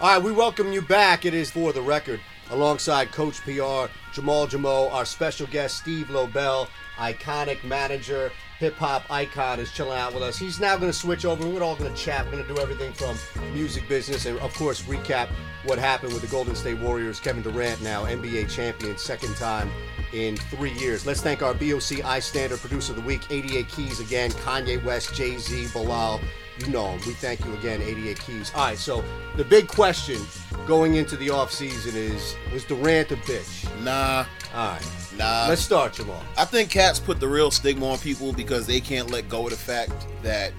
[0.00, 1.24] All right, we welcome you back.
[1.24, 2.20] It is for the record,
[2.50, 9.60] alongside Coach PR, Jamal Jamo, our special guest Steve Lobel, iconic manager, hip hop icon,
[9.60, 10.38] is chilling out with us.
[10.38, 11.46] He's now going to switch over.
[11.46, 12.24] We're all going to chat.
[12.24, 13.16] We're going to do everything from
[13.52, 15.28] music business and, of course, recap
[15.64, 17.20] what happened with the Golden State Warriors.
[17.20, 19.70] Kevin Durant, now NBA champion, second time
[20.12, 21.06] in three years.
[21.06, 25.14] Let's thank our BOC I Standard producer of the week, 88 Keys again, Kanye West,
[25.14, 26.20] Jay Z, Bilal.
[26.58, 26.92] You know.
[27.06, 28.52] We thank you again, 88 Keys.
[28.54, 29.02] All right, so
[29.36, 30.20] the big question
[30.66, 33.64] going into the offseason is was Durant a bitch?
[33.82, 34.86] Nah, All right,
[35.16, 35.46] nah.
[35.48, 36.22] let's start, Jamal.
[36.36, 39.50] I think cats put the real stigma on people because they can't let go of
[39.50, 40.52] the fact that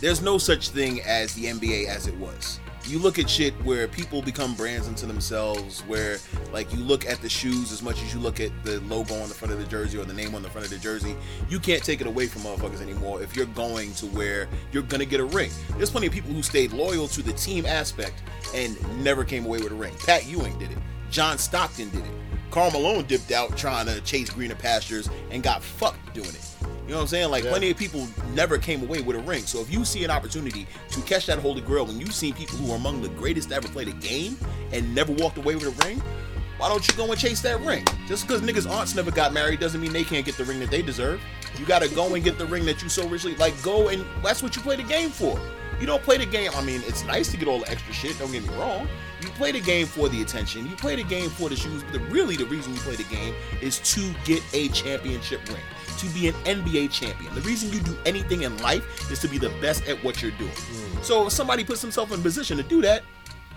[0.00, 2.59] there's no such thing as the NBA as it was.
[2.90, 6.18] You look at shit where people become brands unto themselves, where
[6.52, 9.28] like you look at the shoes as much as you look at the logo on
[9.28, 11.14] the front of the jersey or the name on the front of the jersey.
[11.48, 15.04] You can't take it away from motherfuckers anymore if you're going to where you're gonna
[15.04, 15.52] get a ring.
[15.76, 18.24] There's plenty of people who stayed loyal to the team aspect
[18.56, 19.94] and never came away with a ring.
[20.04, 20.78] Pat Ewing did it.
[21.12, 22.12] John Stockton did it.
[22.50, 26.49] Karl Malone dipped out trying to chase greener pastures and got fucked doing it.
[26.60, 27.30] You know what I'm saying?
[27.30, 27.50] Like Yeah.
[27.50, 29.44] plenty of people never came away with a ring.
[29.46, 32.56] So if you see an opportunity to catch that holy grail when you've seen people
[32.58, 34.36] who are among the greatest to ever play the game
[34.72, 36.02] and never walked away with a ring,
[36.58, 37.84] why don't you go and chase that ring?
[38.06, 40.70] Just because niggas' aunts never got married doesn't mean they can't get the ring that
[40.70, 41.20] they deserve.
[41.58, 43.60] You gotta go and get the ring that you so richly like.
[43.62, 45.40] Go and that's what you play the game for.
[45.80, 46.50] You don't play the game.
[46.54, 48.18] I mean, it's nice to get all the extra shit.
[48.18, 48.86] Don't get me wrong.
[49.22, 50.68] You play the game for the attention.
[50.68, 51.82] You play the game for the shoes.
[51.82, 55.62] But the, really, the reason you play the game is to get a championship ring,
[56.00, 57.34] to be an NBA champion.
[57.34, 60.30] The reason you do anything in life is to be the best at what you're
[60.32, 60.50] doing.
[60.50, 61.04] Mm.
[61.04, 63.02] So if somebody puts themselves in a position to do that,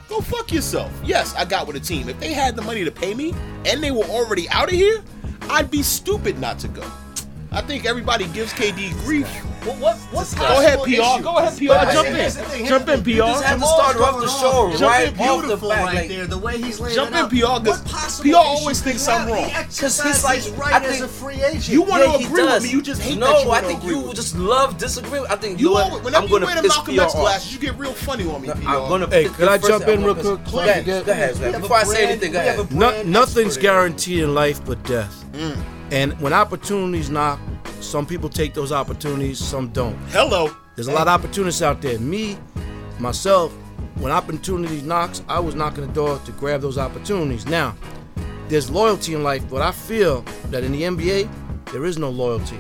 [0.10, 0.92] go fuck yourself.
[1.04, 2.10] Yes, I got with a team.
[2.10, 3.34] If they had the money to pay me
[3.66, 5.04] and they were already out of here,
[5.50, 6.84] I'd be stupid not to go.
[7.54, 9.28] I think everybody gives KD grief.
[9.64, 9.78] What?
[9.78, 9.98] What?
[10.12, 10.90] What's Go ahead, PR.
[10.90, 11.22] issue?
[11.24, 11.68] Go ahead, PR.
[11.68, 12.14] But Jump in.
[12.16, 13.28] the thing, Jump in, You PR.
[13.32, 15.86] just have to start off the show Jump right in, off the beautiful bat.
[15.86, 16.26] right like, there.
[16.28, 17.30] The way he's laying Jump in, out.
[17.30, 19.38] PR, 'cause What possible PR always thinks I'm wrong.
[19.46, 21.70] He 'Cause he's exercises like- his I right as a free agent.
[21.70, 22.70] You want yeah, to he agree with me?
[22.72, 25.22] You just hate no, that you I think agree you with just love disagree.
[25.30, 25.84] I think You know what?
[25.92, 27.22] always, whenever I'm you gonna wear them piss Malcolm PR X off.
[27.22, 28.58] glasses, you get real funny on me, PR.
[28.68, 29.08] I'm gonna.
[29.10, 30.40] Hey, piss- could I jump in real quick?
[30.52, 30.86] Go ahead.
[30.86, 31.02] Yeah.
[31.04, 31.36] Go ahead.
[31.36, 31.54] We man.
[31.54, 32.72] have a Before I say anything, go have ahead.
[32.72, 35.24] a No, brand nothing's guaranteed in life but death.
[35.94, 37.40] And when opportunities knock,
[37.80, 39.96] some people take those opportunities, some don't.
[40.10, 40.50] Hello.
[40.74, 42.00] There's a lot of opportunities out there.
[42.00, 42.36] Me,
[42.98, 43.52] myself,
[43.98, 47.46] when opportunity knocks, I was knocking the door to grab those opportunities.
[47.46, 47.76] Now,
[48.48, 51.30] there's loyalty in life, but I feel that in the NBA,
[51.72, 52.58] there is no loyalty.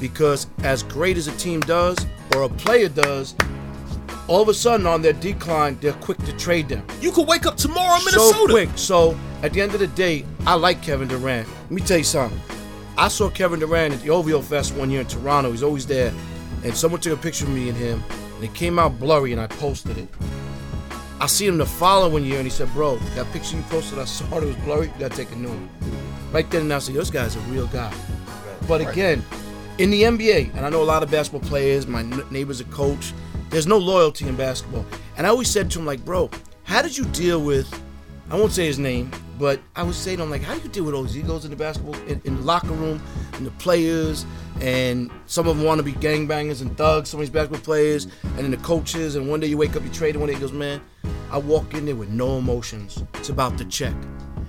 [0.00, 1.96] Because as great as a team does,
[2.34, 3.36] or a player does,
[4.26, 6.84] all of a sudden on their decline, they're quick to trade them.
[7.00, 8.52] You could wake up tomorrow in So Minnesota.
[8.52, 8.70] quick.
[8.74, 11.46] So at the end of the day, I like Kevin Durant.
[11.46, 12.40] Let me tell you something.
[12.96, 15.50] I saw Kevin Durant at the OVO Fest one year in Toronto.
[15.50, 16.12] He's always there.
[16.62, 18.02] And someone took a picture of me and him,
[18.36, 20.08] and it came out blurry, and I posted it.
[21.20, 24.04] I see him the following year, and he said, "Bro, that picture you posted, I
[24.04, 24.86] saw it was blurry.
[24.86, 25.68] You gotta take a new one."
[26.32, 27.92] Right then and I said, "This guy's a real guy."
[28.66, 29.24] But again,
[29.78, 33.12] in the NBA, and I know a lot of basketball players, my neighbor's a coach,
[33.50, 34.86] there's no loyalty in basketball.
[35.16, 36.30] And I always said to him, like, bro,
[36.64, 37.72] how did you deal with,
[38.30, 40.68] I won't say his name, but I would say to him, like, how do you
[40.68, 43.02] deal with those egos in the basketball, in, in the locker room,
[43.34, 44.24] and the players,
[44.60, 48.06] and some of them want to be gangbangers and thugs, some of these basketball players,
[48.22, 50.34] and then the coaches, and one day you wake up, you trade, and one day
[50.34, 50.80] he goes, man,
[51.30, 53.02] I walk in there with no emotions.
[53.14, 53.94] It's about the check.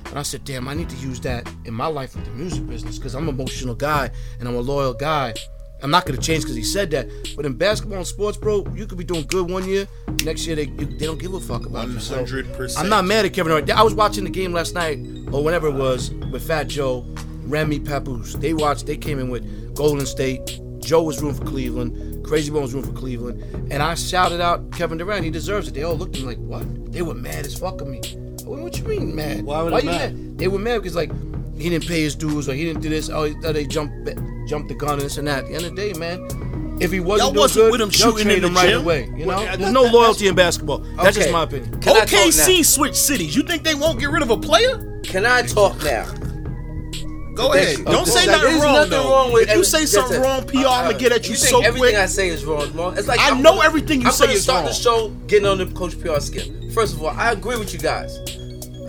[0.05, 2.67] And I said, damn, I need to use that in my life with the music
[2.67, 5.33] business because I'm an emotional guy and I'm a loyal guy.
[5.83, 7.07] I'm not going to change because he said that.
[7.35, 9.87] But in basketball and sports, bro, you could be doing good one year.
[10.23, 11.99] Next year, they, you, they don't give a fuck about you.
[11.99, 12.77] So 100%.
[12.77, 13.69] I'm not mad at Kevin Durant.
[13.69, 14.99] I was watching the game last night
[15.31, 17.05] or whenever it was with Fat Joe,
[17.43, 18.33] Remy Papoose.
[18.33, 20.59] They watched, they came in with Golden State.
[20.79, 22.25] Joe was rooting for Cleveland.
[22.25, 23.71] Crazy Bones was rooting for Cleveland.
[23.71, 25.23] And I shouted out Kevin Durant.
[25.23, 25.73] He deserves it.
[25.73, 26.91] They all looked at me like, what?
[26.91, 28.01] They were mad as fuck at me.
[28.45, 29.43] What, what you mean mad?
[29.43, 30.37] Why were they you mad?
[30.37, 31.11] They were mad because like
[31.57, 33.09] he didn't pay his dues or he didn't do this.
[33.09, 34.05] Oh, oh, they jumped
[34.45, 35.39] jumped the gun and this and that.
[35.43, 37.81] At the end of the day, man, if he wasn't Y'all doing wasn't good, with
[37.81, 38.81] him shooting trade in the him right gym?
[38.81, 39.05] away.
[39.15, 40.79] You know, Well, there's no loyalty in basketball.
[41.01, 41.79] That's just my opinion.
[41.81, 42.63] Can I talk OKC now?
[42.63, 43.35] switched cities.
[43.35, 44.99] You think they won't get rid of a player?
[45.03, 46.05] Can I talk now?
[47.33, 47.79] Go ahead.
[47.79, 47.83] you.
[47.85, 49.09] Don't say nothing wrong nothing though.
[49.11, 51.35] wrong with if you say something a- wrong, PR, I'm gonna get at you, You
[51.37, 51.95] think so everything quick.
[51.95, 52.97] I say is wrong, wrong?
[52.97, 54.65] It's like I I'm know gonna- everything you I'm say gonna is start wrong.
[54.67, 56.71] the show getting on the Coach PR skin.
[56.73, 58.17] First of all, I agree with you guys.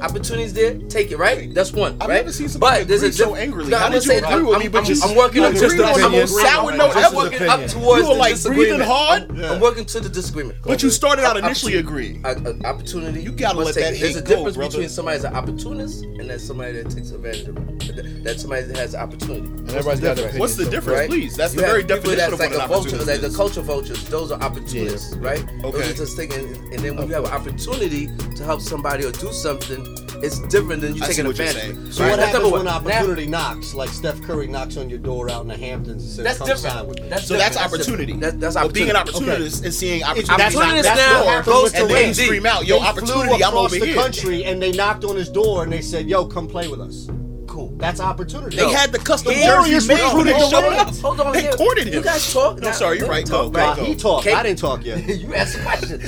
[0.01, 1.53] Opportunities there, take it, right?
[1.55, 2.17] That's one, I've right?
[2.17, 3.71] never seen somebody but there's a agree so angrily.
[3.71, 5.17] No, How I'm did gonna you say- agree with I'm- me, but I'm- you- I'm
[5.17, 7.17] working you on agree just on I'm some working- sour I'm note just ever.
[7.17, 7.75] working Opinions.
[7.75, 8.69] up towards You were the like disagreement.
[8.69, 9.23] breathing hard.
[9.31, 9.53] I'm, Yeah.
[9.53, 10.59] I'm working to the disagreement.
[10.63, 12.19] But you started out initially opportunity.
[12.21, 12.47] agreeing.
[12.47, 13.23] A, a opportunity.
[13.23, 14.01] You gotta must let take that it.
[14.01, 17.57] There's a difference between somebody that's an opportunist and then somebody that takes advantage of
[17.57, 18.25] it.
[18.25, 19.49] That somebody that has opportunity.
[19.49, 20.35] What's everybody's the got difference?
[20.35, 21.37] an What's the difference, please?
[21.37, 24.05] That's the very definition of like what an a vulture, opportunist like the culture vultures.
[24.05, 25.43] Those are opportunists, right?
[25.63, 25.91] Those Okay.
[25.91, 29.33] are just taking, and then when you have an opportunity to help somebody or do
[29.33, 29.86] something,
[30.23, 31.93] it's different than you I taking advantage.
[31.93, 32.11] So right?
[32.11, 32.65] what happens when one.
[32.65, 33.75] Now- opportunity knocks?
[33.75, 36.47] Like Steph Curry knocks on your door out in the Hamptons and says, That's "Come
[36.49, 36.75] different.
[36.75, 38.13] sign with me." That's So that's opportunity.
[38.15, 39.31] That, that's But being an opportunity.
[39.33, 40.37] opportunist is seeing opportunity.
[40.37, 42.15] that's not- that's now goes to and KD.
[42.25, 43.29] scream out, "Yo, They opportunity!
[43.37, 46.09] flew I'm over the here." country and they knocked on his door and they said,
[46.09, 47.09] "Yo, come play with us."
[47.47, 47.73] Cool.
[47.79, 48.57] That's opportunity.
[48.57, 51.01] They had the custom jersey made they the Warriors.
[51.01, 51.33] Hold on.
[51.33, 51.95] They courted him.
[51.95, 52.61] You guys talk.
[52.61, 53.27] No, sorry, you're right.
[53.29, 53.85] Go, go, go.
[53.85, 54.27] he talked.
[54.27, 55.07] I didn't talk yet.
[55.21, 56.01] you asked a question.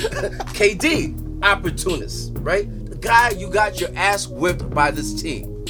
[0.53, 2.67] KD, opportunist, right?
[2.99, 5.65] Guy you got your ass whipped by this team.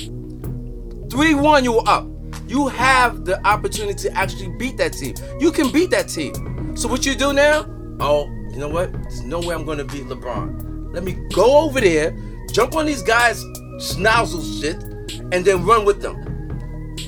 [1.09, 2.07] 3 1, you were up.
[2.47, 5.15] You have the opportunity to actually beat that team.
[5.39, 6.75] You can beat that team.
[6.75, 7.65] So, what you do now?
[7.99, 8.91] Oh, you know what?
[8.91, 10.93] There's no way I'm going to beat LeBron.
[10.93, 12.17] Let me go over there,
[12.51, 13.43] jump on these guys'
[13.77, 14.81] schnozzle shit,
[15.31, 16.28] and then run with them.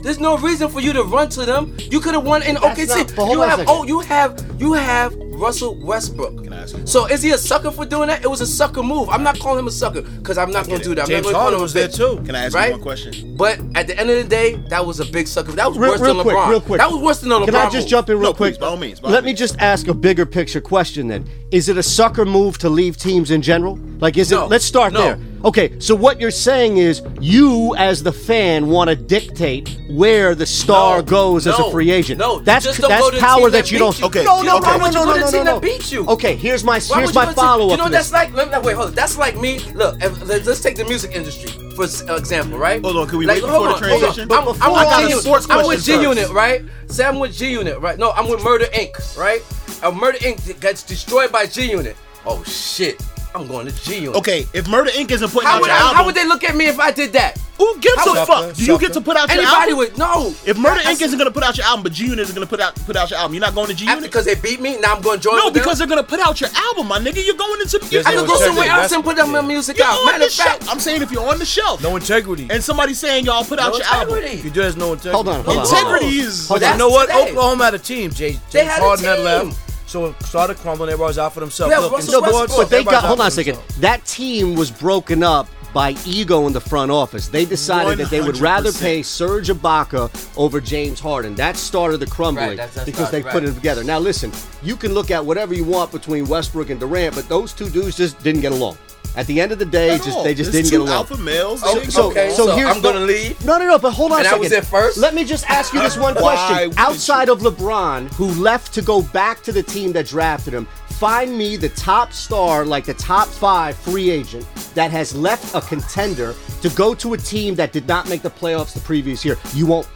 [0.03, 1.75] There's no reason for you to run to them.
[1.79, 2.87] You could have won in That's OKC.
[2.97, 3.73] not- but hold you on have second.
[3.75, 6.43] oh, you have you have Russell Westbrook.
[6.43, 8.23] Can I ask you So is he a sucker for doing that?
[8.23, 9.09] It was a sucker move.
[9.09, 11.03] I'm not calling him a sucker because I'm not going to do that.
[11.03, 11.95] I'm James not Harden was there bitch.
[11.97, 12.21] too.
[12.25, 12.67] Can I ask Right?
[12.67, 13.35] you one question?
[13.37, 15.51] But at the end of the day, that was a big sucker.
[15.53, 16.49] That was Real, worse real than quick, LeBron.
[16.49, 16.79] real quick.
[16.79, 17.45] That was worse than a LeBron.
[17.45, 17.87] Can I just move.
[17.87, 18.53] jump in real No, quick?
[18.53, 19.39] please, by all means, by Let me means.
[19.39, 21.27] just ask a bigger picture question then.
[21.51, 23.79] Is it a sucker move to leave teams in general?
[23.99, 24.45] Like, is No.
[24.45, 24.49] it?
[24.51, 25.01] Let's start No.
[25.01, 25.19] there.
[25.43, 30.45] Okay, so what you're saying is you, as the fan, want to dictate where the
[30.45, 32.19] star No, goes as a no, free agent.
[32.19, 33.79] no, you that's just don't that's go to the power team that, that you beat
[33.79, 33.99] don't.
[33.99, 34.05] you.
[34.05, 34.71] Okay, No, no, okay.
[34.71, 36.05] no, Why would no, no, go to no, team no, that beat you?
[36.07, 37.71] Okay, here's my Why here's would my you to- follow up.
[37.71, 38.93] You know, that's like let me, wait, hold on.
[38.93, 39.59] That's like me.
[39.73, 42.79] Look, if, let's, let's take the music industry for s- example, right?
[42.83, 44.13] Hold on, can we like, wait hold before the on, hold on.
[44.13, 44.21] transition?
[44.23, 45.51] I'm, But I'm before I got a with G sports Unit.
[45.51, 46.17] I'm with question G first.
[46.19, 46.61] Unit, right?
[46.87, 47.97] Say I'm with G Unit, right?
[47.97, 49.17] No, I'm with Murder Inc.
[49.17, 49.41] Right?
[49.83, 50.59] Uh, Murder Inc.
[50.61, 51.95] gets destroyed by G Unit.
[52.27, 53.01] Oh shit!
[53.33, 54.15] I'm going to G Unit.
[54.17, 55.11] Okay, if Murder Inc.
[55.11, 56.79] isn't putting How out would, your I, album, how would they look at me if
[56.79, 57.37] I did that?
[57.57, 58.55] who gives How a fuck?
[58.55, 59.69] Do you get to put out your album?
[59.69, 59.77] Anybody album?
[59.77, 60.49] would no.
[60.49, 60.99] If Murder Inc.
[60.99, 63.11] isn't gonna put out your album, but G Unit isn't gonna put out put out
[63.11, 64.01] your album, you're not going to G Unit?
[64.01, 65.37] because they beat me, now I'm going to join.
[65.37, 65.61] No, with them?
[65.63, 67.23] because they're gonna put out your album, my nigga.
[67.23, 68.81] You're going into There's I no could go somewhere integrity.
[68.83, 69.99] else and put them my music You're out.
[69.99, 70.73] on Matter the of fact, shelf.
[70.73, 72.47] I'm saying if you're on the shelf No integrity.
[72.49, 74.39] and somebody's saying y'all put out no your album, integrity.
[74.39, 75.13] If you do, there's no integrity.
[75.15, 75.65] Hold on, hold on.
[75.67, 76.47] integrity is.
[76.47, 77.07] Hold But you know what?
[77.09, 77.31] That's today.
[77.31, 78.09] Oklahoma had a team.
[78.11, 79.23] James, They James had a Harden had team.
[79.25, 79.70] left.
[79.91, 80.89] So it started crumbling.
[80.89, 81.69] Everybody's out for themselves.
[81.69, 83.03] Yeah, Look, Russell in No, but, they got.
[83.03, 83.59] Hold on a second.
[83.81, 87.27] That team was broken up by ego in the front office.
[87.27, 91.35] They decided that they would rather pay Serge Ibaka over James Harden.
[91.35, 93.33] That started the crumbling Right, that's- that's because not- they right.
[93.33, 93.83] put it together.
[93.83, 94.31] Now listen,
[94.63, 97.97] you can look at whatever you want between Westbrook and Durant, but those two dudes
[97.97, 98.77] just didn't get along.
[99.15, 100.23] At the end of the day, At just all.
[100.23, 101.09] they just There's didn't two get along.
[101.11, 101.61] alpha males.
[101.65, 103.43] Oh, So, Okay, so, so here's I'm gonna leave?
[103.43, 103.77] No, no, no.
[103.77, 104.41] But hold on And a I second.
[104.41, 104.97] was there first?
[104.97, 106.73] Let me just ask you this one question.
[106.77, 111.37] Outside of LeBron, who left to go back to the team that drafted him, find
[111.37, 116.33] me the top star, like the top five free agent that has left a contender
[116.61, 119.35] to go to a team that did not make the playoffs the previous year.
[119.53, 119.87] You won't.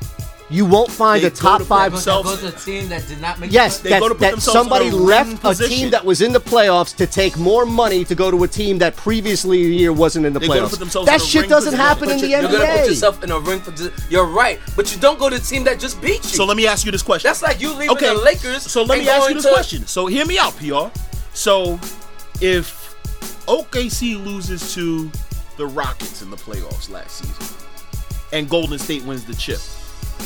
[0.47, 1.91] You won't find They a top to five.
[1.91, 3.51] themselves- Go to a team that did not make.
[3.51, 5.89] Yes, They that, go to put that themselves in somebody a left ring a team
[5.89, 8.95] that was in the playoffs to take more money to go to a team that
[8.95, 10.69] previously a year wasn't in the They go to playoffs.
[10.69, 11.85] put themselves that in a shit ring doesn't position.
[11.85, 12.85] happen in But the you're, you're gonna put NBA.
[12.89, 13.73] yourself in a ring for.
[14.11, 16.29] You're right, but you don't go to the team that just beat you.
[16.29, 17.27] So let me ask you this question.
[17.27, 18.07] That's like you leaving okay.
[18.13, 18.61] the Lakers.
[18.71, 19.87] So let and me ask you this to- question.
[19.87, 20.91] So hear me out, PR.
[21.33, 21.79] So
[22.39, 22.95] if
[23.47, 25.09] OKC loses to
[25.57, 27.55] the Rockets in the playoffs last season,
[28.31, 29.59] and Golden State wins the chip,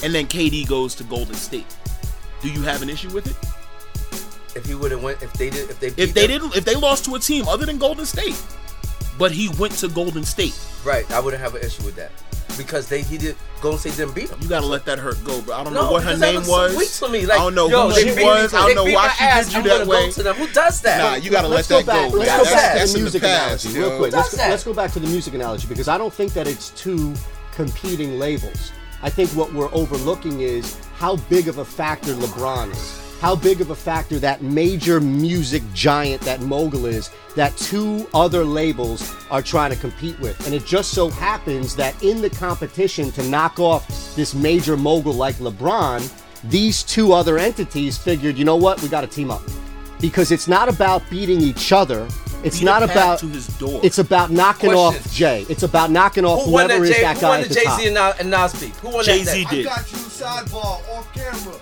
[0.04, 1.66] and then KD goes to Golden State,
[2.42, 3.36] do you have an issue with it?
[4.56, 6.66] If he would have went, if they did, if they If they them- didn't, if
[6.66, 8.36] they lost to a team other than Golden State,
[9.18, 12.12] but he went to Golden State, right, I wouldn't have an issue with that
[12.58, 14.40] because they he did Golden State didn't beat them.
[14.42, 15.56] you gotta let that hurt go, bro.
[15.56, 16.74] I don't No, know what her name was.
[16.74, 17.26] Sweet to me.
[17.26, 18.54] Like, I don't know yo, who she was.
[18.54, 19.46] I don't know why she ass.
[19.46, 20.06] did you I'm that way.
[20.08, 20.36] Go to them.
[20.38, 20.98] Who does that?
[20.98, 22.12] Nah, you gotta let's let go that back.
[22.12, 22.18] go.
[22.18, 22.38] Let's man.
[22.40, 23.88] go That's- back that's to the in music past, analogy yo.
[23.90, 24.14] real quick.
[24.14, 26.70] Let's go, let's go back to the music analogy because I don't think that it's
[26.72, 27.14] two
[27.54, 28.72] competing labels.
[29.02, 33.06] I think what we're overlooking is how big of a factor LeBron is.
[33.22, 38.46] How big of a factor that major music giant that mogul is that two other
[38.46, 40.46] labels are trying to compete with.
[40.46, 45.14] And it just so happens that in the competition to knock off this major mogul
[45.14, 46.02] like LeBron,
[46.50, 49.42] these two other entities figured, you know what, we got to team up.
[50.00, 52.08] Because it's not about beating each other.
[52.44, 53.82] It's not about to his door.
[53.84, 55.02] it's about knocking Question.
[55.02, 55.46] off Jay.
[55.50, 56.90] It's about knocking off Who won whoever that?
[56.90, 57.80] is Jay, that who guy won at the the Jay top.
[57.80, 58.76] Z and, Nas- and Nas beef?
[58.80, 59.52] Who won Jay-Z that?
[59.52, 59.68] did.
[59.68, 61.56] I got you sidebar off camera.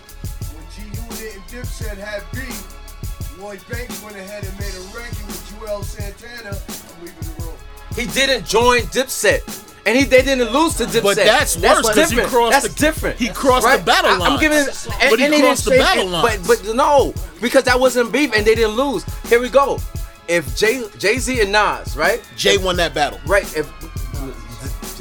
[0.53, 5.25] When G Unit and Dipset had beef, Lloyd Banks went ahead and made a ranking
[5.27, 6.55] with Juelz Santana.
[6.57, 7.55] I'm leaving the room.
[7.95, 9.63] He didn't join Dipset.
[9.87, 11.01] And he they didn't lose to Dipset.
[11.03, 12.29] But that's worse 'cause he different.
[12.29, 13.17] crossed that's the- different.
[13.19, 14.21] he crossed the battle line.
[14.21, 14.87] I, am giving, lines.
[14.99, 16.47] and, But he and they crossed didn't the say- battle lines.
[16.47, 19.03] But but no, because that wasn't beef, and they didn't lose.
[19.29, 19.79] Here we go.
[20.27, 22.21] If Jay Jay Z and Nas, right?
[22.35, 23.19] Jay won that battle.
[23.25, 23.43] Right.
[23.55, 23.71] If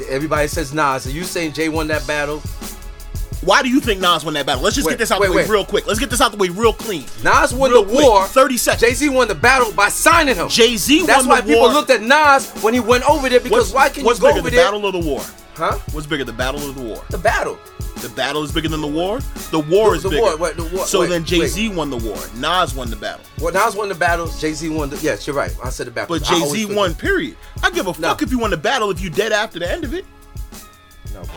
[0.09, 2.39] everybody says Nas, are you saying Jay won that battle?
[3.41, 4.63] Why do you think Nas won that battle?
[4.63, 5.49] Let's just Wait, get this out wait, the way wait.
[5.49, 5.85] real quick.
[5.87, 7.05] Let's get this out the way real clean.
[7.23, 8.25] Nas won Real the quick, war.
[8.25, 8.81] 30 seconds.
[8.81, 10.49] Jay Z won the battle by signing him.
[10.49, 11.15] Jay Z won the war.
[11.15, 14.03] That's why people looked at Nas when he went over there because What's, why can
[14.05, 14.65] what's you go bigger, over the there?
[14.65, 15.21] battle or the war?
[15.55, 15.77] Huh?
[15.91, 17.03] What's bigger, the battle or the war?
[17.09, 17.57] The battle.
[18.01, 19.19] The battle is bigger than the war.
[19.51, 20.21] The war The- is the bigger.
[20.21, 22.17] war, wait, the war- so wait, then Jay Z won the war.
[22.35, 23.21] Nas won the battle.
[23.39, 24.27] Well, Nas won the battle.
[24.39, 24.97] Jay Z won the.
[24.97, 25.51] Yes, you're right.
[25.63, 26.17] I said the battle.
[26.17, 26.77] But Jay Z forget.
[26.77, 26.95] won.
[26.95, 27.35] Period.
[27.63, 28.15] I give a fuck No.
[28.25, 30.05] if you won the battle if you dead after the end of it.
[31.13, 31.31] No, bro.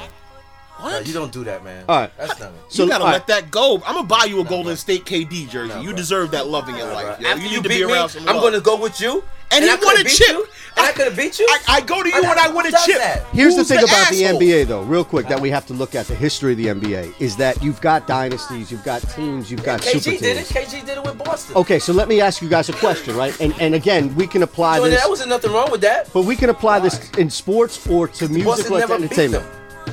[0.79, 0.93] What?
[0.93, 1.85] No, you don't do that, man.
[1.89, 2.11] All right.
[2.17, 2.53] That's not.
[2.71, 3.27] So, you gotta all let right.
[3.29, 3.77] that go.
[3.87, 5.75] I'm gonna buy you a Golden State KD jersey.
[5.75, 7.21] No, you deserve that love in your life.
[7.21, 7.29] yo.
[7.29, 8.41] After You you, need to beat be me, around I'm love.
[8.41, 9.23] going to go with you.
[9.51, 10.29] And he I won could've a chip.
[10.29, 10.47] you,
[10.81, 11.47] and I could have beat you.
[11.51, 12.97] I, I go to you when I win a chip.
[12.99, 13.25] that?
[13.33, 14.39] Here's Who's the thing about asshole?
[14.39, 16.67] the NBA, though, real quick, that we have to look at the history of the
[16.67, 20.47] NBA is that you've got dynasties, you've got teams, you've got super KG did it.
[20.47, 21.57] KG did it with Boston.
[21.57, 23.39] Okay, so let me ask you guys a question, right?
[23.41, 26.13] And and again, we can apply So this, there wasn't nothing wrong with that.
[26.13, 29.45] but we can apply this in sports or to music Boston or to entertainment.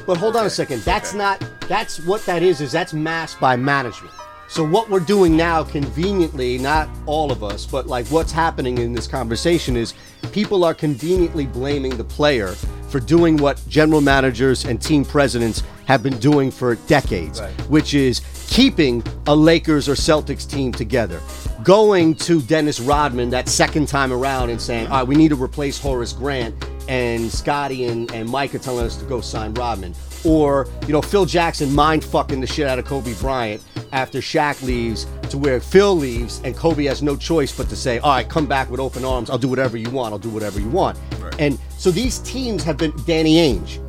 [0.05, 0.81] But hold on a second.
[0.81, 1.43] That's not.
[1.67, 2.61] That's what that is.
[2.61, 4.13] Is that's masked by management.
[4.49, 8.93] So what we're doing now, conveniently, not all of us, but like what's happening in
[8.93, 9.93] this conversation is
[10.31, 12.49] people are conveniently blaming the player
[12.87, 17.51] for doing what general managers and team presidents have been doing for decades, Right.
[17.69, 21.19] which is keeping a Lakers or Celtics team together.
[21.63, 25.35] Going to Dennis Rodman that second time around and saying, all right, we need to
[25.41, 26.55] replace Horace Grant,
[26.87, 29.93] and Scotty and, and Mike are telling us to go sign Rodman.
[30.23, 34.61] Or, you know, Phil Jackson mind fucking the shit out of Kobe Bryant after Shaq
[34.63, 38.27] leaves to where Phil leaves and Kobe has no choice but to say, all right,
[38.27, 39.29] come back with open arms.
[39.29, 40.13] I'll do whatever you want.
[40.13, 40.97] I'll do whatever you want.
[41.39, 43.79] And so these teams have been Danny Ainge.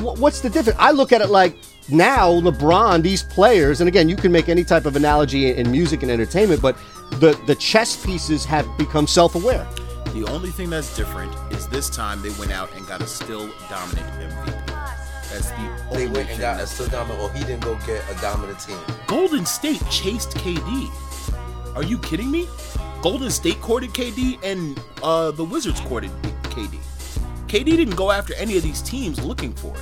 [0.00, 0.78] What's the difference?
[0.78, 1.56] I look at it like
[1.88, 5.72] now LeBron, these players, and again, you can make any type of analogy in, in
[5.72, 6.76] music and entertainment, but
[7.12, 9.66] the, the chess pieces have become self aware.
[10.14, 13.48] The only thing that's different is this time they went out and got a still
[13.68, 14.77] dominant MVP.
[15.30, 18.02] That's the They went and got a that's still dominant, or he didn't go get
[18.10, 18.78] a dominant team.
[19.06, 20.90] Golden State chased KD.
[21.76, 22.46] Are you kidding me?
[23.02, 26.10] Golden State courted KD and uh, the Wizards courted
[26.44, 26.78] KD.
[27.46, 29.80] KD didn't go after any of these teams looking for it.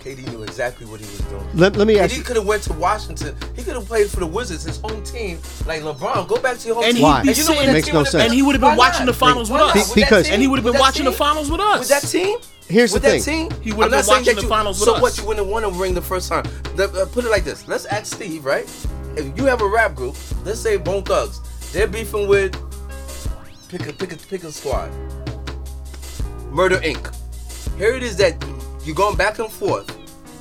[0.00, 1.46] KD knew exactly what he was doing.
[1.54, 2.22] Let, let me ask KD you.
[2.24, 3.36] could have went to Washington.
[3.54, 5.38] He could have played for the Wizards, his home team.
[5.66, 7.02] Like LeBron, go back to your home And team.
[7.02, 7.20] Why?
[7.22, 8.24] he'd And you know what sitting, that Makes no would've sense.
[8.24, 9.76] and he would have been watching the finals Why with not?
[9.76, 9.94] us.
[9.94, 11.78] Because- and he would have been that watching the finals with us.
[11.80, 12.38] With that team?
[12.70, 13.50] Here's with the that thing.
[13.50, 13.60] team?
[13.62, 15.02] He would've I'm not been saying watching that the you- finals with so us.
[15.02, 15.18] what?
[15.18, 16.44] You wouldn't want to ring the first time.
[16.76, 17.66] Let- uh, put it like this.
[17.68, 18.64] Let's ask Steve, right?
[19.16, 21.40] If you have a rap group, let's say Bone Thugs,
[21.72, 22.52] they're beefing with
[23.68, 24.90] pick a pick a pick a squad.
[26.50, 27.14] Murder Inc.
[27.76, 28.34] Here it is that
[28.84, 29.88] you're going back and forth,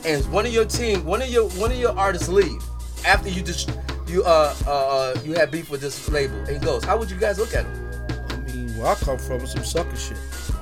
[0.05, 2.61] and one of your team, one of your one of your artists leave
[3.05, 3.71] after you just
[4.07, 7.17] you uh uh uh, you had beef with this label, and goes, how would you
[7.17, 8.01] guys look at him?
[8.29, 10.17] I mean, where I come from is some sucker shit.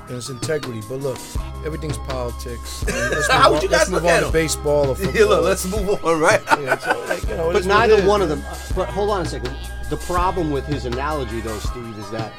[0.08, 0.80] And it's integrity.
[0.88, 1.18] But look,
[1.64, 2.84] everything's politics.
[2.86, 4.94] Let's How move would on, you let's guys move look on at to baseball or
[4.94, 5.14] football.
[5.20, 6.42] Yeah, look, let's move on, right?
[6.60, 8.42] Yeah, so, like, you know, But neither one of them.
[8.74, 9.54] But hold on a second.
[9.90, 12.32] The problem with his analogy, though, Steve, is that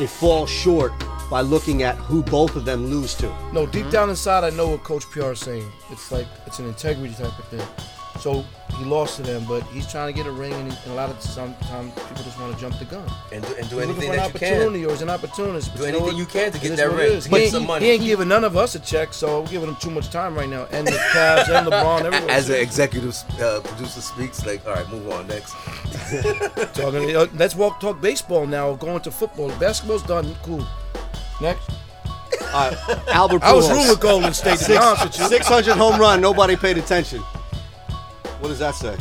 [0.00, 0.92] it falls short
[1.30, 3.34] by looking at who both of them lose to.
[3.52, 5.70] No, deep down inside, I know what Coach PR is saying.
[5.90, 7.66] It's like it's an integrity type of thing.
[8.22, 8.44] So
[8.78, 10.94] he lost to them, but he's trying to get a ring, and, he, and a
[10.94, 13.04] lot of sometimes people just want to jump the gun.
[13.32, 14.52] and do, and do He's looking anything for an that you can.
[14.54, 15.70] opportunity, or he's an opportunist.
[15.72, 16.14] But Do anything what?
[16.16, 17.12] you can to get that ring.
[17.12, 17.26] is.
[17.26, 17.84] Get He, some ain't- money.
[17.86, 20.36] he ain't giving none of us a check, so we're giving him too much time
[20.36, 20.66] right now.
[20.70, 22.30] And the Cavs and LeBron, everyone.
[22.30, 25.52] As an executive uh, producer speaks, like, all right, move on next.
[26.74, 28.72] Talking, uh, let's walk talk baseball now.
[28.74, 29.48] Going to football.
[29.58, 30.32] Basketball's done.
[30.44, 30.64] Cool.
[31.40, 31.68] Next.
[32.40, 32.74] Uh,
[33.08, 33.88] Albert I was Pujols.
[33.88, 34.58] room Golden State.
[34.60, 35.26] To be honest with you.
[35.26, 36.20] 600 home run.
[36.20, 37.20] Nobody paid attention.
[38.42, 38.96] What does that say?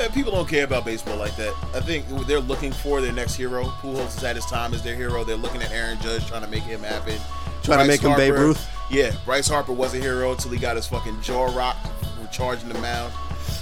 [0.00, 1.54] Uh, people don't care about baseball like that.
[1.74, 3.64] I think they're looking for their next hero.
[3.64, 5.22] Pujols is at his time as their hero.
[5.22, 7.18] They're looking at Aaron Judge, trying to make him happen.
[7.62, 8.66] Trying to make him Babe Ruth?
[8.90, 11.86] Yeah, Bryce Harper was a hero until he got his fucking jaw rocked
[12.32, 13.12] charging the mound.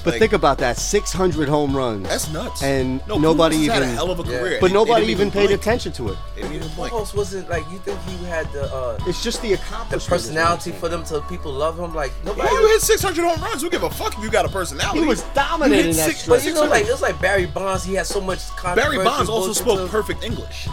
[0.03, 2.09] But Like, think about that 600 home runs.
[2.09, 2.63] that's nuts.
[2.63, 4.59] And no, nobody Pujols has had a even- hell of a Yeah.
[4.61, 5.61] but nobody they didn't even paid blink.
[5.61, 6.19] attention to it.
[6.35, 6.93] They didn't even blink.
[6.93, 10.03] Pujols wasn't like you think he had the uh, It's just the accomplishment.
[10.05, 11.95] the personality for them to people love him.
[11.95, 12.49] Like nobody.
[12.49, 13.61] Why you hit 600 home runs?
[13.63, 15.01] Who give a fuck if you got a personality?
[15.01, 17.21] He was dominant You hit in that six- but you know, like it was like
[17.21, 17.85] Barry Bonds.
[17.85, 18.41] He had so much.
[18.75, 20.69] Barry Bonds also spoke perfect English.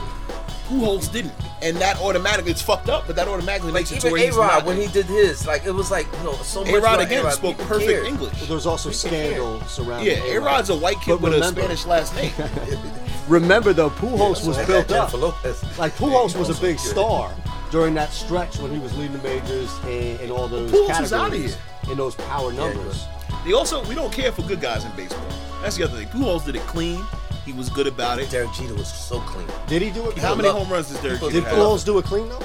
[0.67, 3.07] Pujols didn't, and that automatically it's fucked up.
[3.07, 4.65] But that automatically Like makes it to even where A he's Rod not.
[4.65, 6.73] when he did his, like it was like you know so much.
[6.73, 7.33] A Rod again A-Rod.
[7.33, 8.05] spoke perfect cared.
[8.07, 8.33] English.
[8.39, 9.31] Well, there's also People care.
[9.31, 12.33] scandal surrounding Yeah, A Rod's a white kid But with remember- a Spanish last name.
[13.27, 15.11] Remember though, Pujols was Like built up.
[15.13, 15.61] Lopez.
[15.77, 17.33] Like Pujols was a big star,
[17.71, 21.09] during that stretch when he was leading the majors and, in all those Pujols was
[21.11, 23.05] categories, outta in those power numbers.
[23.45, 25.25] They also we don't care for good guys in baseball.
[25.61, 26.07] That's the other thing.
[26.07, 27.03] Pujols did it clean.
[27.47, 28.29] He was good about it.
[28.29, 29.47] Derek Jeter was so clean.
[29.67, 30.17] Did he do it?
[30.17, 31.57] How many home runs does Derek People- Jeter Did have?
[31.57, 32.43] Pujols do it clean though?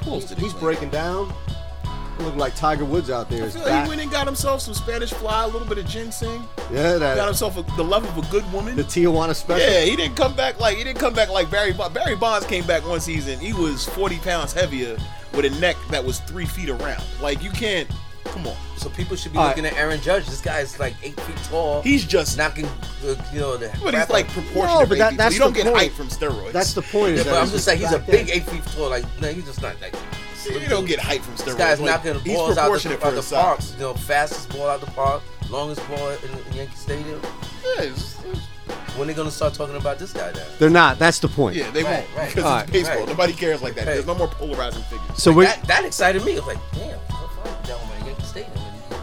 [0.00, 0.60] Pujols did He's clean.
[0.64, 1.32] breaking down.
[2.18, 3.44] Looking like Tiger Woods out there.
[3.44, 5.86] I feel like he went and got himself some Spanish fly, a little bit of
[5.86, 6.46] ginseng.
[6.72, 8.76] yeah, that Got himself a, the love of a good woman.
[8.76, 9.68] the Tijuana special.
[9.68, 11.92] Yeah, he didn't come back like he didn't come back like Barry Bonds.
[11.94, 13.38] Barry Bonds came back one season.
[13.40, 14.96] He was 40 pounds heavier
[15.32, 17.02] with a neck that was three feet around.
[17.20, 17.88] Like you can't.
[18.34, 18.56] Come on.
[18.76, 20.26] So people should be All looking at Aaron Judge.
[20.26, 21.80] This guy is like eight feet tall.
[21.82, 22.36] He's just.
[22.36, 23.68] knocking, uh, you know, the.
[23.82, 24.66] But crap he's like out- proportionate.
[24.80, 25.16] No, but that- baby.
[25.16, 25.76] that's you don't the get point.
[25.78, 26.52] height from steroids.
[26.52, 27.16] That's the point.
[27.16, 28.90] Yeah, but I'm just saying he's a big eight feet tall.
[28.90, 29.94] Like no, he's just not like.
[30.50, 31.44] you don't get height from steroids.
[31.44, 33.60] This guy's Like, knocking he's balls out proportionate the, for out the his park.
[33.60, 33.72] size.
[33.74, 36.16] You know, fastest ball out the park, longest ball in,
[36.50, 37.20] in Yankee Stadium.
[37.22, 38.42] Yeah, it's- it's-
[38.96, 40.42] When they gonna start talking about this guy now?
[40.58, 40.98] They're not.
[41.00, 41.56] That's the point.
[41.56, 42.28] yeah, they Right, won't right.
[42.28, 42.96] because All it's right, baseball.
[42.98, 43.08] right.
[43.08, 43.86] Nobody cares like that.
[43.86, 43.94] Right.
[43.94, 45.20] There's no more polarizing figures.
[45.22, 45.44] So we.
[45.46, 46.32] That, that excited me.
[46.32, 46.98] I was like, damn,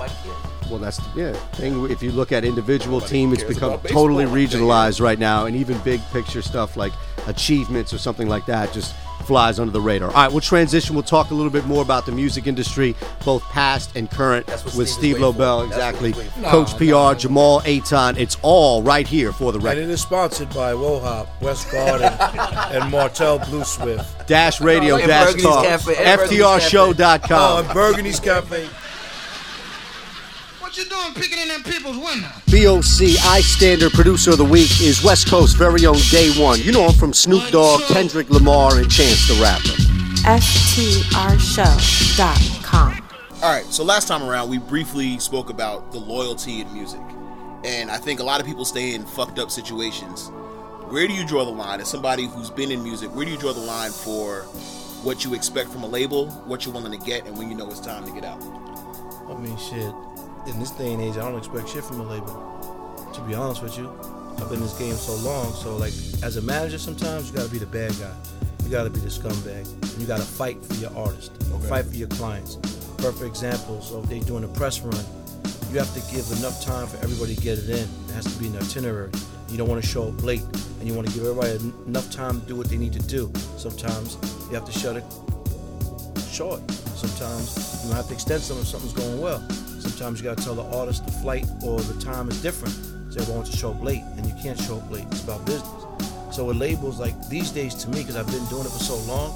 [0.02, 0.70] nobody cares.
[0.70, 1.34] Well, that's yeah.
[1.54, 4.62] Thing if you look at individual Nobody team, it's become totally like that, yeah.
[4.62, 6.94] regionalized right now, and even big picture stuff like
[7.28, 10.10] achievements or something like that just flies under the radar.
[10.10, 10.96] All right, we'll transition.
[10.96, 14.72] We'll talk a little bit more about the music industry, both past and current, with
[14.72, 15.18] Steve is Steve.
[15.20, 15.64] Lobel.
[15.64, 16.30] Exactly, he's.
[16.46, 17.14] Coach Nah, PR, nah.
[17.16, 18.18] Jamal Aton.
[18.18, 19.80] It's all right here for the record.
[19.82, 22.12] And it is sponsored by Wohop, West Garden,
[22.72, 24.26] and Martell Blue Swift.
[24.28, 27.66] Dash Radio, And Dash Burgundy's Talk, Cafe, and Burgundy's Oh, FTRShow.com.
[27.66, 28.70] and Burgundy's Cafe.
[30.72, 32.30] What you doing picking in them people's window?
[32.48, 36.62] BOC, I Standard Producer of the Week is West Coast very own Dae One.
[36.62, 39.76] You know him from Snoop Dogg, Kendrick Lamar, and Chance the Rapper.
[40.24, 41.10] FTRShow.com.
[43.44, 47.02] All right, so last time around, we briefly spoke about the loyalty in music.
[47.66, 50.30] And I think a lot of people stay in fucked up situations.
[50.88, 51.82] Where do you draw the line?
[51.82, 54.44] As somebody who's been in music, where do you draw the line for
[55.04, 57.70] what you expect from a label, what you're willing to get, and when you know
[57.70, 58.42] it's time to get out?
[59.28, 59.94] I mean, shit.
[60.48, 62.34] In this day and age, I don't expect shit from a label.
[63.14, 63.88] To be honest with you,
[64.40, 65.54] I've been in this game so long.
[65.54, 65.94] So, like,
[66.24, 68.12] as a manager, sometimes you got to be the bad guy.
[68.64, 69.68] You got to be the scumbag.
[70.00, 72.56] You got to fight for your artist, or fight for your clients.
[72.98, 73.82] Perfect example.
[73.82, 75.06] So, if they're doing a press run,
[75.72, 77.88] you have to give enough time for everybody to get it in.
[78.10, 79.12] It has to be an itinerary.
[79.50, 80.44] You don't want to show up late,
[80.80, 81.52] and you want to give everybody
[81.86, 83.32] enough time to do what they need to do.
[83.58, 84.18] Sometimes
[84.50, 85.06] you have to shut it
[86.32, 86.60] short.
[86.72, 89.48] Sometimes you have to extend something if something's going well.
[89.82, 92.76] Sometimes you gotta tell the artist the flight or the time is different.
[93.10, 95.06] So everyone wants to show up late, and you can't show up late.
[95.12, 95.84] It's about business.
[96.32, 98.96] So with labels, like these days to me, because I've been doing it for so
[99.12, 99.32] long,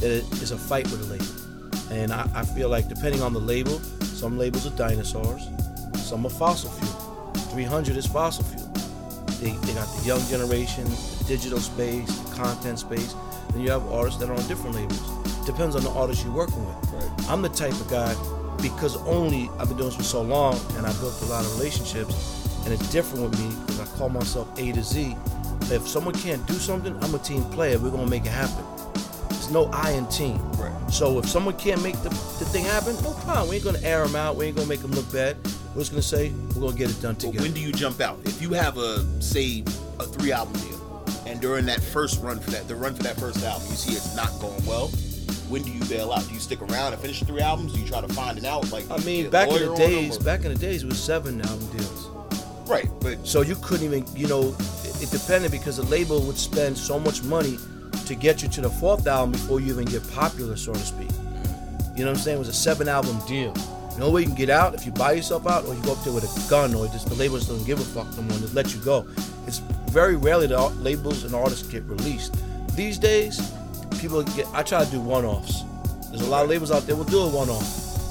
[0.00, 1.92] that it is a fight with a label.
[1.92, 5.48] And I, I feel like depending on the label, some labels are dinosaurs,
[5.94, 7.32] some are fossil fuel.
[7.52, 8.66] 300 is fossil fuel.
[9.40, 13.14] They, they got the young generation, the digital space, the content space.
[13.50, 15.46] Then you have artists that are on different labels.
[15.46, 17.28] Depends on the artist you're working with.
[17.28, 18.14] I'm the type of guy
[18.62, 21.58] because only I've been doing this for so long and I built a lot of
[21.58, 25.16] relationships and it's different with me because I call myself A to Z.
[25.70, 27.78] If someone can't do something, I'm a team player.
[27.78, 28.64] We're gonna make it happen.
[29.28, 30.38] There's no I in team.
[30.52, 30.72] Right.
[30.90, 33.48] So if someone can't make the, the thing happen, no problem.
[33.48, 34.36] We ain't gonna air them out.
[34.36, 35.36] We ain't gonna make them look bad.
[35.74, 37.42] We're just gonna say we're gonna get it done But together.
[37.42, 38.18] when do you jump out?
[38.24, 39.64] If you have a say
[39.98, 43.18] a three album deal, and during that first run for that, the run for that
[43.18, 44.90] first album, you see it's not going well.
[45.48, 46.26] When do you bail out?
[46.26, 47.72] Do you stick around and finish the three albums?
[47.74, 48.70] Do you try to find it out?
[48.72, 51.66] Like I mean, back in the days, back in the days, it was seven album
[51.76, 52.08] deals.
[52.66, 52.88] right?
[53.00, 54.54] But So you couldn't even, you know,
[55.00, 57.58] it, depended because the label would spend so much money
[58.06, 61.10] to get you to the fourth album before you even get popular, so to speak.
[61.96, 62.36] You know what I'm saying?
[62.36, 63.52] It was a seven album deal.
[63.52, 65.92] The only way you can get out if you buy yourself out or you go
[65.92, 68.22] up there with a gun or just the label just doesn't give a fuck no
[68.22, 69.06] more and just let you go.
[69.46, 69.58] It's
[69.90, 72.34] very rarely that labels and artists get released.
[72.74, 73.52] These days,
[74.02, 74.46] people get.
[74.52, 75.64] I try to do one offs.
[76.10, 77.64] There's a lot of labels out there will do a one off.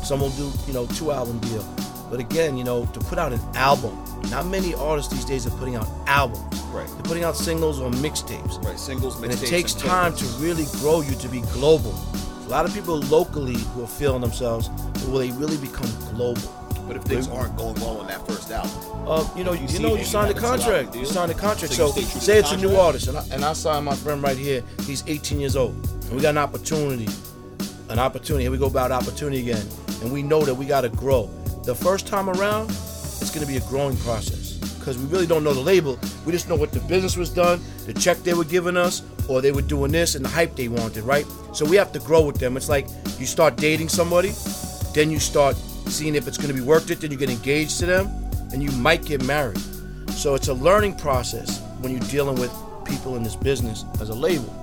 [0.04, 1.64] Some will do, you know, two album deal.
[2.10, 3.94] But again, you know, to put out an album,
[4.30, 6.60] not many artists these days are putting out albums.
[6.72, 6.88] Right.
[6.88, 8.64] They're putting out singles or mixtapes.
[8.66, 11.94] right, singles, And it takes and time to really grow you to be global.
[12.46, 14.70] A lot of people locally who are feeling themselves,
[15.06, 16.42] will they really become global?
[16.92, 18.70] But if things aren't going well on that first album,
[19.08, 20.96] Uh, you know, You you, know, you signed a have a two-album contract.
[20.98, 21.74] You signed a contract.
[21.74, 22.86] So So, to say it's a new contract?
[22.86, 24.62] artist, and I, and I signed my friend right here.
[24.86, 25.74] He's 18 years old,
[26.08, 27.08] and we got an opportunity,
[27.88, 28.44] an opportunity.
[28.44, 29.66] Here we go about opportunity again,
[30.02, 31.30] and we know that we got to grow.
[31.64, 35.46] The first time around, it's going to be a growing process because we really don't
[35.46, 35.98] know the label.
[36.26, 39.42] We just know what the business was done, the check they were giving us, or
[39.42, 41.26] they were doing this and the hype they wanted, right?
[41.54, 42.58] So we have to grow with them.
[42.58, 44.34] It's like you start dating somebody,
[44.94, 45.56] then you start
[45.88, 48.08] seeing if it's going to be worth it, then you get engaged to them,
[48.54, 49.60] and you might get married.
[50.10, 52.54] So it's a learning process when you're dealing with
[52.86, 54.54] people in this business as a label.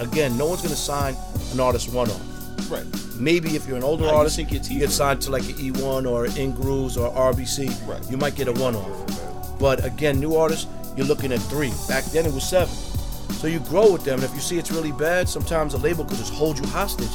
[0.00, 1.16] Again, no one's going to sign
[1.52, 2.70] an artist one off.
[2.70, 2.84] Right.
[3.18, 6.96] Maybe if you're an older artist, you get signed to like an E1 or INgrooves
[6.96, 7.88] or RBC.
[7.88, 8.10] Right.
[8.10, 9.58] You might get a one-off.
[9.58, 11.72] But again, new artists, you're looking at three.
[11.88, 12.74] Back then it was seven.
[13.36, 16.04] So you grow with them, and if you see it's really bad, sometimes a label
[16.04, 17.10] could just hold you hostage.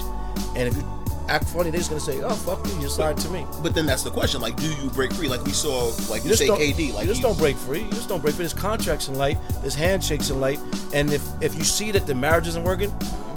[0.56, 1.01] And if you
[1.32, 3.86] act funny, they're just gonna say, "Oh fuck you, you're signed to me." But then
[3.86, 4.42] that's the question.
[4.42, 5.28] Like, do you break free?
[5.28, 6.94] Like we saw, like you, just say don't, KD.
[6.94, 7.84] Like you just don't break free.
[7.84, 8.44] You just don't break free.
[8.44, 9.38] There's contracts in light.
[9.62, 10.60] There's handshakes in light.
[10.94, 12.94] And if if you see that the marriage isn't working,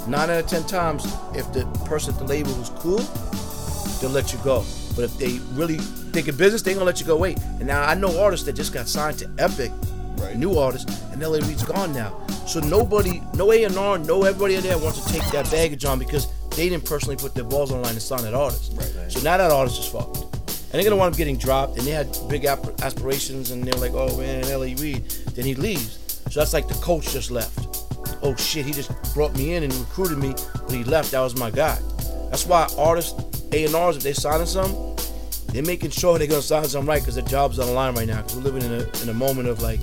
[0.09, 1.05] nine out of ten times,
[1.35, 2.99] if the person at the label was cool,
[4.01, 4.65] they'll let you go.
[4.97, 7.17] But if they really think in business, they ain't gonna let you go.
[7.17, 7.39] Wait.
[7.59, 9.73] And now I know artists that just got signed to Epic,
[10.17, 10.37] Right.
[10.37, 12.27] new artists, and LA Reid's gone now.
[12.47, 15.85] So nobody, no A and R, no everybody in there wants to take that baggage
[15.85, 18.73] on because they didn't personally put their balls on the line to sign that artist.
[18.77, 19.11] Right.
[19.11, 20.19] So now that artist is fucked.
[20.19, 23.81] And they're gonna wind up getting dropped, and they had big ap- aspirations, and they're
[23.81, 24.75] like, "Oh man, L.A.
[24.75, 27.59] Reid." Then he leaves, so that's like the coach just left.
[28.23, 31.13] Oh shit, he just brought me in and recruited me, but he left.
[31.13, 31.79] That was my guy.
[32.31, 33.15] That's why artists,
[33.53, 34.97] A and R's, if they're signing something,
[35.53, 38.09] they're making sure they're gonna sign something right because their job's on the line right
[38.09, 38.23] now.
[38.23, 39.79] Because we're living in a in a moment of like,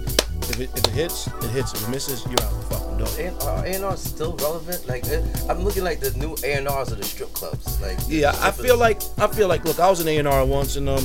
[0.52, 1.74] if it, if it hits, it hits.
[1.74, 3.08] If it misses, you're out the fucking door.
[3.18, 4.88] A- Are A&R still relevant?
[4.88, 5.04] Like
[5.50, 7.82] I'm looking like the new A&Rs of the strip clubs.
[7.82, 10.46] Like Yeah, I feel like I feel like look, I was an A and R
[10.46, 11.04] once, and um,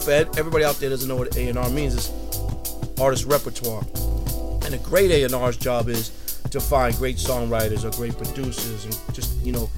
[0.00, 2.10] for everybody out there doesn't know what A and R means, it's
[3.00, 3.82] artist repertoire,
[4.64, 6.10] and a great A and R's job is
[6.50, 9.68] to find great songwriters or great producers, and just you know,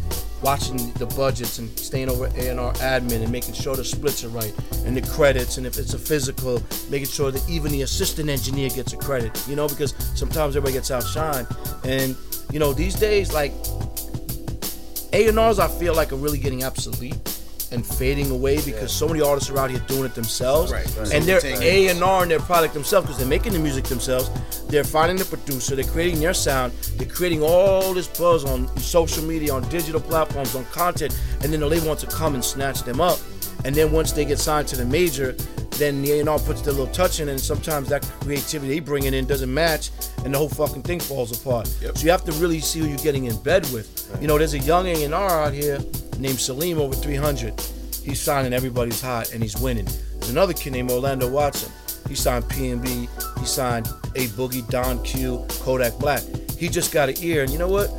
[0.42, 4.24] watching the budgets and staying over A and R admin and making sure the splits
[4.24, 4.54] are right
[4.86, 8.70] and the credits, and if it's a physical, making sure that even the assistant engineer
[8.70, 11.46] gets a credit, you know, because sometimes everybody gets outshined,
[11.84, 12.16] and
[12.52, 13.52] you know, these days like
[15.12, 17.39] a and R's I feel like are really getting obsolete
[17.72, 21.12] and fading away because so many artists are out here doing it themselves, Right, right.
[21.12, 24.28] and they're A and R in their product themselves because they're making the music themselves.
[24.68, 29.24] They're finding the producer, they're creating their sound, they're creating all this buzz on social
[29.24, 32.82] media, on digital platforms, on content, and then the label wants to come and snatch
[32.82, 33.18] them up.
[33.64, 35.32] And then once they get signed to the major,
[35.72, 39.26] then the A&R puts their little touch in, and sometimes that creativity they bringing in
[39.26, 39.90] doesn't match,
[40.24, 41.68] and the whole fucking thing falls apart.
[41.82, 41.98] Yep.
[41.98, 44.18] So you have to really see who you're getting in bed with.
[44.20, 45.12] You know, there's a young A&R
[45.44, 45.78] out here
[46.20, 47.60] named Salim over 300.
[48.02, 49.86] He's signing everybody's hot, and he's winning.
[50.14, 51.72] There's another kid named Orlando Watson.
[52.08, 53.08] He signed PNB.
[53.38, 56.22] He signed A Boogie, Don Q, Kodak Black.
[56.58, 57.90] He just got an ear, and you know what?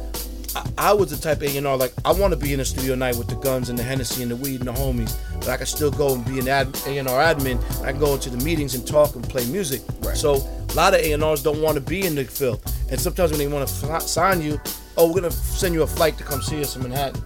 [0.55, 2.95] I, I was the type of A&R like I want to be in the studio
[2.95, 5.57] night with the guns and the Hennessy and the weed and the homies, but I
[5.57, 7.57] can still go and be an ad, A&R admin.
[7.83, 9.81] I can go into the meetings and talk and play music.
[10.01, 10.17] Right.
[10.17, 13.39] So a lot of A&Rs don't want to be in the field, and sometimes when
[13.39, 14.59] they want to sign you,
[14.97, 17.23] oh, we're gonna send you a flight to come see us in Manhattan,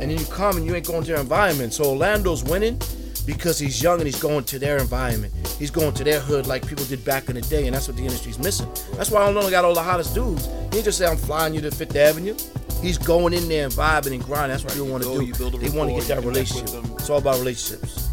[0.00, 1.72] and then you come and you ain't going to their environment.
[1.74, 2.80] So Orlando's winning
[3.26, 5.34] because he's young and he's going to their environment.
[5.58, 7.96] He's going to their hood like people did back in the day, and that's what
[7.96, 8.68] the industry's missing.
[8.94, 10.46] That's why I don't got all the hottest dudes.
[10.70, 12.34] He ain't just say I'm flying you to Fifth Avenue.
[12.80, 14.50] He's going in there and vibing and grinding.
[14.56, 15.24] That's what Right, people you want to do.
[15.26, 16.98] you build a They want to get that you connect with relationship.
[17.00, 18.08] It's all about relationships.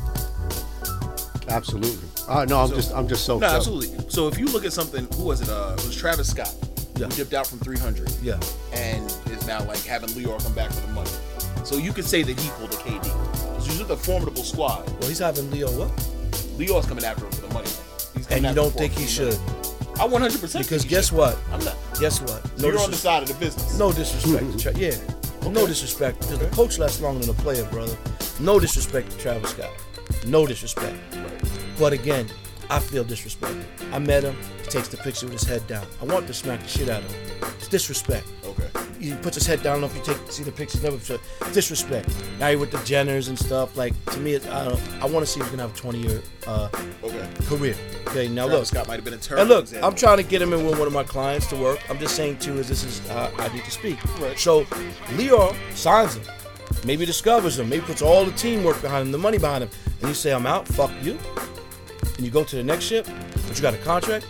[1.48, 2.10] Absolutely.
[2.28, 3.96] Uh, no, I'm just I'm just so No, absolutely.
[4.10, 5.50] So if you look at something, who was it?
[5.50, 6.54] Uh, it was Travis Scott
[6.98, 7.06] Yeah.
[7.06, 8.40] who dipped out from 300 Yeah.
[8.74, 11.12] and is now like having Lyor come back for the money.
[11.66, 13.62] So you could say that he pulled a KD.
[13.62, 14.88] So you look a formidable squad.
[15.00, 15.90] Well, he's having Lyor what?
[16.58, 17.70] Lyor's coming after him for the money.
[18.16, 19.38] He's And you don't think he should?
[19.40, 20.00] million.
[20.00, 21.38] I 100 percent Because guess what?
[21.52, 21.76] I'm not.
[22.00, 22.44] Guess what?
[22.60, 23.78] No, You're on the side of the business.
[23.80, 24.52] no disrespect.
[24.52, 25.46] to Tra- mm-hmm.
[25.48, 25.52] yeah.
[25.52, 26.20] No disrespect.
[26.22, 27.96] Because the coach lasts longer than the player, brother.
[28.40, 29.70] No disrespect to Travis Scott.
[30.28, 30.98] No disrespect.
[31.80, 32.28] But again,
[32.70, 33.64] I feel disrespected.
[33.92, 34.36] I met him.
[34.64, 35.86] He takes the picture with his head down.
[36.02, 37.50] I want to smack the shit out of him.
[37.58, 38.28] It's disrespect.
[38.44, 38.70] Okay.
[39.00, 39.78] He puts his head down.
[39.78, 40.82] I don't know if you take see the pictures.
[40.84, 40.98] Never
[41.54, 42.10] disrespect.
[42.40, 43.76] Now you're with the Jenners and stuff.
[43.78, 44.82] Like to me, it, I don't.
[45.02, 46.70] I want to see if he's gonna have a 20 year uh,
[47.04, 47.28] Okay.
[47.46, 47.76] career.
[48.08, 48.28] Okay.
[48.28, 48.66] Now Travis look.
[48.68, 49.90] Scott might have been a terrible And look, example.
[49.90, 51.80] I'm trying to get him in with one of my clients to work.
[51.90, 54.04] I'm just saying too is this is uh, I need to speak.
[54.20, 54.38] Right.
[54.40, 54.64] So
[55.18, 56.24] Lyor signs him,
[56.86, 60.08] maybe discovers him, maybe puts all the teamwork behind him, the money behind him, and
[60.10, 61.18] you say I'm out, fuck you,
[62.16, 63.08] and you go to the next ship,
[63.48, 64.26] but you got a contract.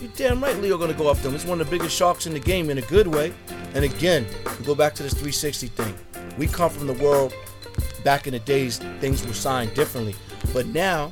[0.00, 1.34] You're damn right, Lyor gonna go after him.
[1.34, 3.32] It's one of the biggest sharks in the game in a good way.
[3.74, 4.26] And again,
[4.58, 5.94] we go back to this 360 thing.
[6.38, 7.34] We come from the world
[8.04, 10.14] back in the days, things were signed differently.
[10.52, 11.08] But now,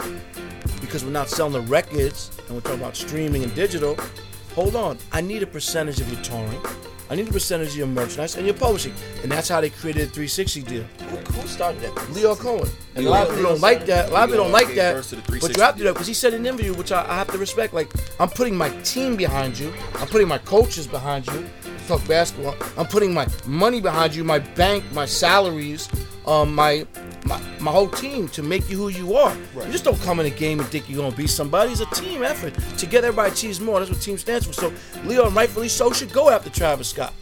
[0.81, 3.97] because we're not selling the records and we're talking about streaming and digital,
[4.55, 4.99] hold on.
[5.13, 6.61] I need a percentage of your touring.
[7.11, 8.95] I need a percentage of your merchandise and your publishing.
[9.23, 10.83] And that's how they created a 360 deal.
[10.83, 11.93] Who, who started that?
[12.13, 12.69] Lyor Cohen.
[12.95, 14.09] And a lot of people don't like that.
[14.09, 15.05] A lot of people don't like that.
[15.05, 17.03] the But you have to do that because he said in an interview, which I,
[17.09, 17.75] I have to respect.
[17.75, 19.73] Like, I'm putting my team behind you.
[19.97, 21.47] I'm putting my coaches behind you.
[21.87, 22.57] Talk basketball.
[22.79, 25.89] I'm putting my money behind you, my bank, my salaries,
[26.27, 26.87] um, my,
[27.65, 29.35] my whole team to make you who you are.
[29.55, 29.67] Right.
[29.67, 31.73] You just don't come in a game and think you're gonna be somebody.
[31.73, 32.53] It's a team effort.
[32.77, 33.79] Together, everybody achieves more.
[33.81, 34.53] That's what team stands for.
[34.53, 34.71] So,
[35.05, 37.15] Lyor, rightfully so, should go after Travis Scott.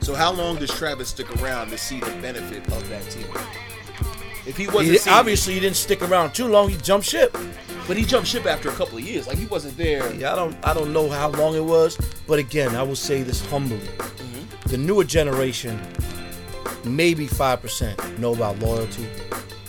[0.00, 3.26] So how long does Travis stick around to see the benefit of that team?
[4.46, 6.70] If he wasn't He, obviously, he didn't stick around too long.
[6.70, 7.36] He jumped ship.
[7.86, 9.26] but he jumped ship after a couple of years.
[9.26, 10.10] Like he wasn't there.
[10.14, 13.22] Yeah, I don't I don't know how long it was, but again, I will say
[13.22, 14.68] this humbly: Mm-hmm.
[14.70, 15.78] the newer generation,
[16.84, 19.06] maybe five percent, know about loyalty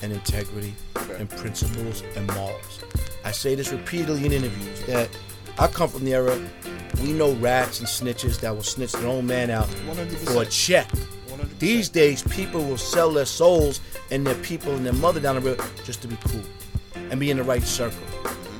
[0.01, 0.73] and integrity
[1.17, 2.83] and principles and morals.
[3.23, 5.09] I say this repeatedly in interviews that
[5.59, 6.39] I come from the era
[7.01, 10.33] we know rats and snitches that will snitch their own man out 100%.
[10.33, 10.87] for a check.
[11.27, 11.59] 100%.
[11.59, 15.41] These days, people will sell their souls and their people and their mother down the
[15.41, 16.41] road just to be cool
[16.95, 18.01] and be in the right circle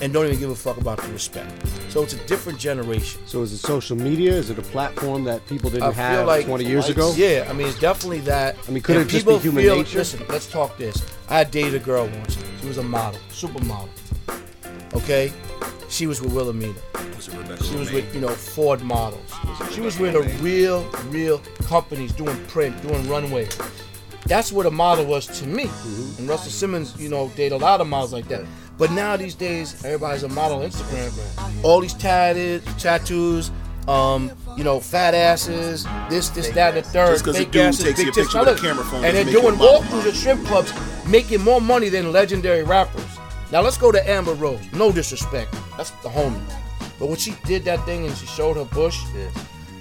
[0.02, 1.52] and don't even give a fuck about the respect.
[1.90, 3.22] So it's a different generation.
[3.26, 4.32] So is it social media?
[4.34, 7.14] Is it a platform that people didn't I feel have like 20 years likes- ago?
[7.16, 8.56] Yeah, I mean it's definitely that.
[8.68, 10.00] I mean, could And it just people be human feel- nature?
[10.00, 11.04] Listen, let's talk this.
[11.30, 12.38] I dated a girl once.
[12.62, 13.90] She was a model, supermodel.
[14.94, 15.32] Okay,
[15.90, 16.74] she was with Wilhelmina.
[17.16, 17.26] Was
[17.68, 19.32] She was with you know Ford models.
[19.74, 23.48] She was with a real, real companies doing print, doing runway.
[24.28, 25.66] That's what a model was to me.
[25.66, 26.20] Mm-hmm.
[26.20, 28.46] And Russell Simmons, you know, dated a lot of models like that.
[28.78, 31.12] But now these days, everybody's a model Instagram.
[31.64, 33.50] All these tatted tattoos,
[33.88, 37.14] um, you know, fat asses, this, this, that, and the third.
[37.14, 39.24] Just 'cause a dude asses, takes big your picture with a camera phone and they're
[39.24, 40.74] doesn't make you doing walkthroughs at strip clubs,
[41.08, 43.04] making more money than legendary rappers.
[43.52, 44.60] Now let's go to Amber Rose.
[44.74, 46.40] No disrespect, that's the homie.
[47.00, 49.00] But when she did that thing and she showed her bush,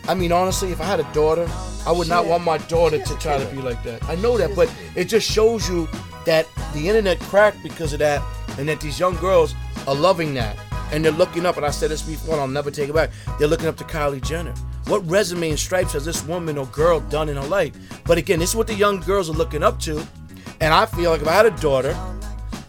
[0.09, 1.49] I mean, honestly, if I had a daughter,
[1.85, 4.05] I would not want my daughter to try to be like that.
[4.09, 5.89] I know that, but it just shows you
[6.27, 8.23] that the internet cracked because of that,
[8.59, 9.55] and that these young girls
[9.87, 10.57] are loving that.
[10.93, 13.11] And they're looking up, and I said this before, and I'll never take it back.
[13.39, 14.55] They're looking up to Kylie Jenner.
[14.87, 17.75] What resume and stripes has this woman or girl done in her life?
[18.05, 20.07] But again, this is what the young girls are looking up to.
[20.61, 21.97] And I feel like if I had a daughter,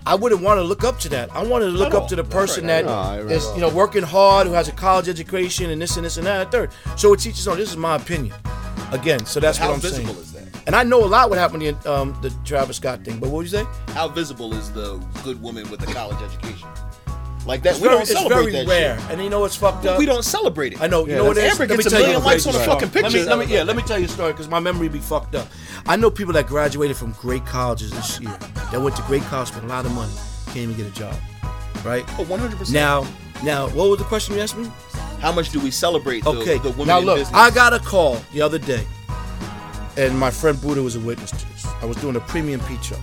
[0.07, 1.29] I wouldn't want to look up to that.
[1.35, 3.31] I wanted to look up to the person Right, that right.
[3.31, 6.25] is, you know, working hard, who has a college education, and this and this and
[6.25, 6.71] that and third.
[6.95, 7.57] So it teaches on.
[7.57, 8.33] This is my opinion.
[8.91, 10.36] Again, so that's what I'm visible saying.
[10.67, 10.73] Is that?
[10.73, 13.19] And I know a lot what happened in um, the Travis Scott thing.
[13.19, 13.65] But what would you say?
[13.93, 16.67] How visible is the good woman with the college education?
[17.45, 18.99] Like that, It's we very, don't it's celebrate very that rare.
[18.99, 19.09] shit.
[19.11, 19.97] And you know what's fucked up?
[19.99, 20.81] We don't celebrate it.
[20.81, 21.05] I know.
[21.07, 21.51] You know what it is?
[21.53, 22.67] Amber Let me gets a tell you million the likes on a story.
[22.81, 24.89] fucking Let me, let me, yeah, let me tell you a story because my memory
[24.89, 25.47] be fucked up.
[25.85, 28.37] I know people that graduated from great colleges this year
[28.71, 30.11] that went to great college, spent a lot of money,
[30.47, 31.15] can't even get a job,
[31.85, 32.03] right?
[32.19, 32.73] Oh, 100%.
[32.73, 33.07] Now,
[33.43, 34.69] now, what was the question you asked me?
[35.21, 36.57] how much do we celebrate the, Okay.
[36.59, 37.35] the women now in look, business?
[37.35, 38.85] I got a call the other day,
[39.97, 41.65] and my friend Buddha was a witness to this.
[41.81, 42.99] I was doing a premium pizza.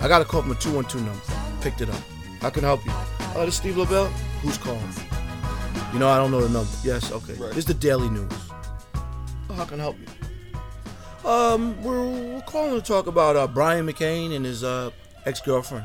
[0.00, 1.62] I got a call from a 212 number.
[1.62, 2.02] Picked it up.
[2.40, 2.92] How can help you?
[3.36, 4.06] Oh, this is Steve Lobel.
[4.42, 4.82] Who's calling?
[5.92, 6.70] You know, I don't know the number.
[6.82, 7.34] Yes, okay.
[7.34, 7.50] Right.
[7.50, 8.32] This is the Daily News.
[9.48, 11.28] Oh, how can I help you?
[11.28, 14.90] Um, we're, we're calling to talk about uh, Bryon McCane and his uh,
[15.26, 15.84] ex-girlfriend.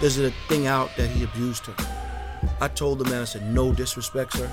[0.00, 1.74] There's a thing out that he abused her.
[2.60, 4.50] I told the man, I said, no disrespect, sir.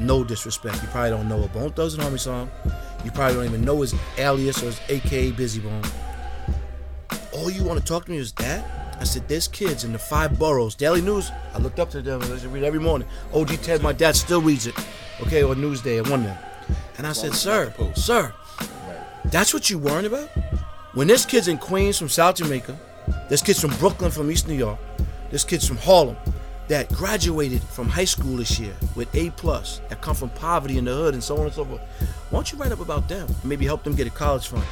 [0.00, 0.82] No disrespect.
[0.82, 2.50] You probably don't know a Bone Thugs and Harmony song.
[3.04, 5.82] You probably don't even know his alias or his AKA Bizzy Bone.
[7.32, 8.64] All you want to talk to me is that?
[9.00, 10.74] I said, there's kids in the five boroughs.
[10.76, 12.22] Daily News, I looked up to them.
[12.22, 13.08] I should read every morning.
[13.34, 14.74] OG Ted, my dad still reads it.
[15.20, 16.38] Okay, or Newsday or one of them.
[16.98, 18.32] And I said, sir, sir,
[19.24, 20.28] that's what you worrying about?
[20.94, 22.78] When there's kids in Queens from South Jamaica,
[23.28, 24.78] there's kids from Brooklyn from East New York,
[25.30, 26.16] there's kids from Harlem
[26.72, 30.86] that graduated from high school this year with A plus that come from poverty in
[30.86, 31.82] the hood and so on and so forth.
[32.30, 33.28] Why don't you write up about them?
[33.44, 34.64] Maybe help them get a college fund.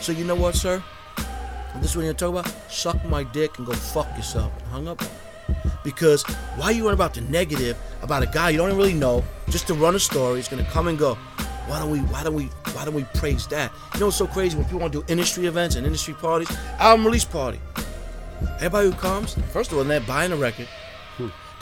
[0.00, 0.80] So you know what, sir?
[1.80, 2.54] This is what you're talking about?
[2.70, 4.52] Suck my dick and go fuck yourself.
[4.70, 5.02] Hung up.
[5.82, 6.22] Because
[6.54, 9.66] why you worrying about the negative about a guy you don't even really know, just
[9.66, 11.16] to run a story, it's gonna come and go.
[11.66, 13.72] Why don't we why don't we why don't we praise that?
[13.94, 16.56] You know what's so crazy when people want to do industry events and industry parties?
[16.78, 17.58] Album release party.
[18.60, 20.68] Everybody who comes, first of all, they're buying a record.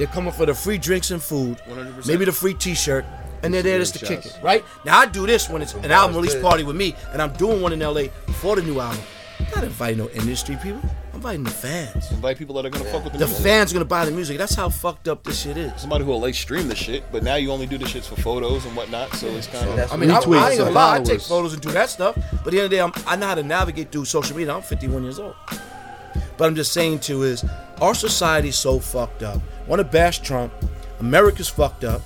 [0.01, 2.07] They're coming for the free drinks and food, 100%.
[2.07, 3.05] maybe the free T-shirt,
[3.43, 4.65] and they're there just to kick it, right?
[4.87, 7.61] Now I do this when it's an album release party with me, and I'm doing
[7.61, 8.05] one in LA
[8.41, 8.99] for the new album.
[9.39, 10.81] I'm not inviting no industry people.
[11.11, 12.11] I'm inviting the fans.
[12.13, 13.27] Invite people that are gonna fuck with the, music.
[13.27, 13.45] The music.
[13.45, 14.39] fans are gonna buy the music.
[14.39, 15.79] That's how fucked up this shit is.
[15.79, 18.19] Somebody who will like stream the shit, but now you only do the shits for
[18.23, 19.13] photos and whatnot.
[19.17, 20.97] So it's kind of I mean, I, I Retweets ain't gonna and lie.
[20.97, 22.15] I take photos and do that stuff.
[22.15, 24.35] But at the end of the day, I'm, I know how to navigate through social
[24.35, 24.55] media.
[24.55, 25.35] I'm 51 years old.
[26.39, 27.45] But I'm just saying too is
[27.83, 29.43] our society's so fucked up.
[29.71, 30.53] Want to bash Trump?
[30.99, 32.03] America's fucked up.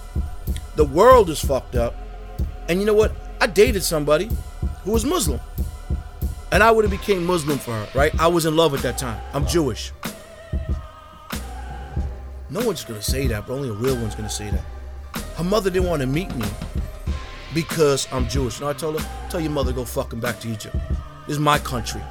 [0.77, 1.95] The world is fucked up.
[2.69, 3.17] And you know what?
[3.41, 4.29] I dated somebody
[4.83, 5.41] who was Muslim.
[6.53, 8.15] And I would have became Muslim for her, right?
[8.21, 9.19] I was in love at that time.
[9.33, 9.93] I'm Jewish.
[12.51, 15.23] No one's gonna say that, but only a real one's gonna say that.
[15.37, 16.47] Her mother didn't want to meet me
[17.55, 18.61] because I'm Jewish.
[18.61, 20.77] Know, I told her, tell your mother go fucking back to Egypt.
[21.27, 22.03] This is my country.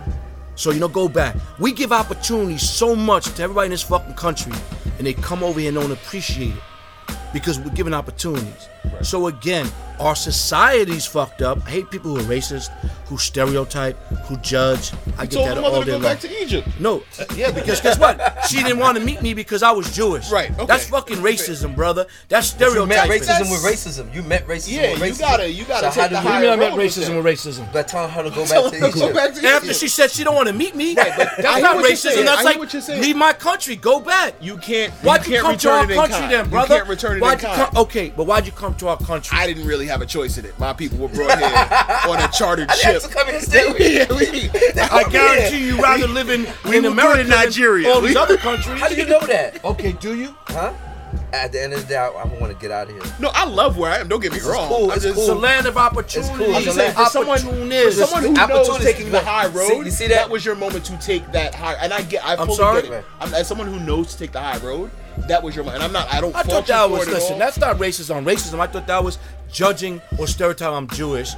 [0.55, 1.35] So, you know, go back.
[1.59, 4.53] We give opportunities so much to everybody in this fucking country,
[4.97, 8.67] and they come over here and don't appreciate it because we're giving opportunities.
[9.01, 9.67] So, again,
[9.99, 11.59] Our society's fucked up.
[11.67, 12.69] I hate people who are racist,
[13.05, 14.91] who stereotype, who judge.
[15.19, 16.01] I get Told that the mother all to day go long.
[16.13, 16.67] back to Egypt.
[16.79, 17.03] No,
[17.35, 18.19] yeah, because guess what?
[18.49, 20.31] She didn't want to meet me because I was Jewish.
[20.31, 20.65] Right, okay.
[20.65, 22.07] That's fucking racism, brother.
[22.27, 23.21] That's You met stereotyping.
[23.21, 24.13] racism with racism.
[24.15, 26.31] You met racism Yeah, with you gotta- you gotta so take do the you- What
[26.31, 27.71] do you mean I met road with racism with racism?
[27.71, 29.15] By telling her to go Tell back her to to go Egypt.
[29.15, 29.53] back to Egypt.
[29.53, 31.91] After she said she don't want to meet me, Right, but that's not what you're
[31.91, 32.13] racism.
[32.15, 32.25] saying.
[32.25, 33.01] That's like what you're saying.
[33.01, 34.33] leave my country, go back.
[34.41, 34.91] You can't.
[35.05, 36.73] Why'd you you, come to return our country then, brother?
[36.73, 37.71] You can't return it Why'd in you kind.
[37.73, 37.83] come?
[37.83, 39.37] Okay, but why'd you come to our country?
[39.37, 40.57] I didn't really have a choice in it.
[40.59, 41.47] My people were brought here
[42.11, 43.01] on a chartered I ship.
[43.01, 43.87] to come here and stay with you.
[43.87, 47.87] Yeah, we- I guarantee you, rather live in, in America good in Nigeria.
[47.87, 48.79] than all these other countries.
[48.79, 49.63] How do you know that?
[49.63, 50.35] Okay, do you?
[50.47, 50.73] Huh?
[51.33, 53.13] At the end of the day, I, I want to get out of here.
[53.19, 54.07] No, I love where I am.
[54.07, 54.67] Don't get me is wrong.
[54.67, 56.19] cool, I it's just- It's a land of opportunity.
[56.31, 56.55] It's cool.
[56.55, 58.81] I'm just saying, for someone, for someone who knows Opportunist.
[58.83, 60.15] taking the high See- road, you see that?
[60.15, 61.73] that was your moment to take that high.
[61.75, 62.81] And I get, I I'm fully sorry?
[62.83, 63.05] get it.
[63.19, 64.91] I'm, as someone who knows to take the high road,
[65.27, 65.83] that was your moment.
[65.83, 66.35] And I'm not, I don't.
[66.35, 67.39] I fault thought that for was listen.
[67.39, 68.59] That's not racist on racism.
[68.59, 69.17] I thought that was
[69.51, 70.75] judging or stereotyping.
[70.75, 71.33] I'm Jewish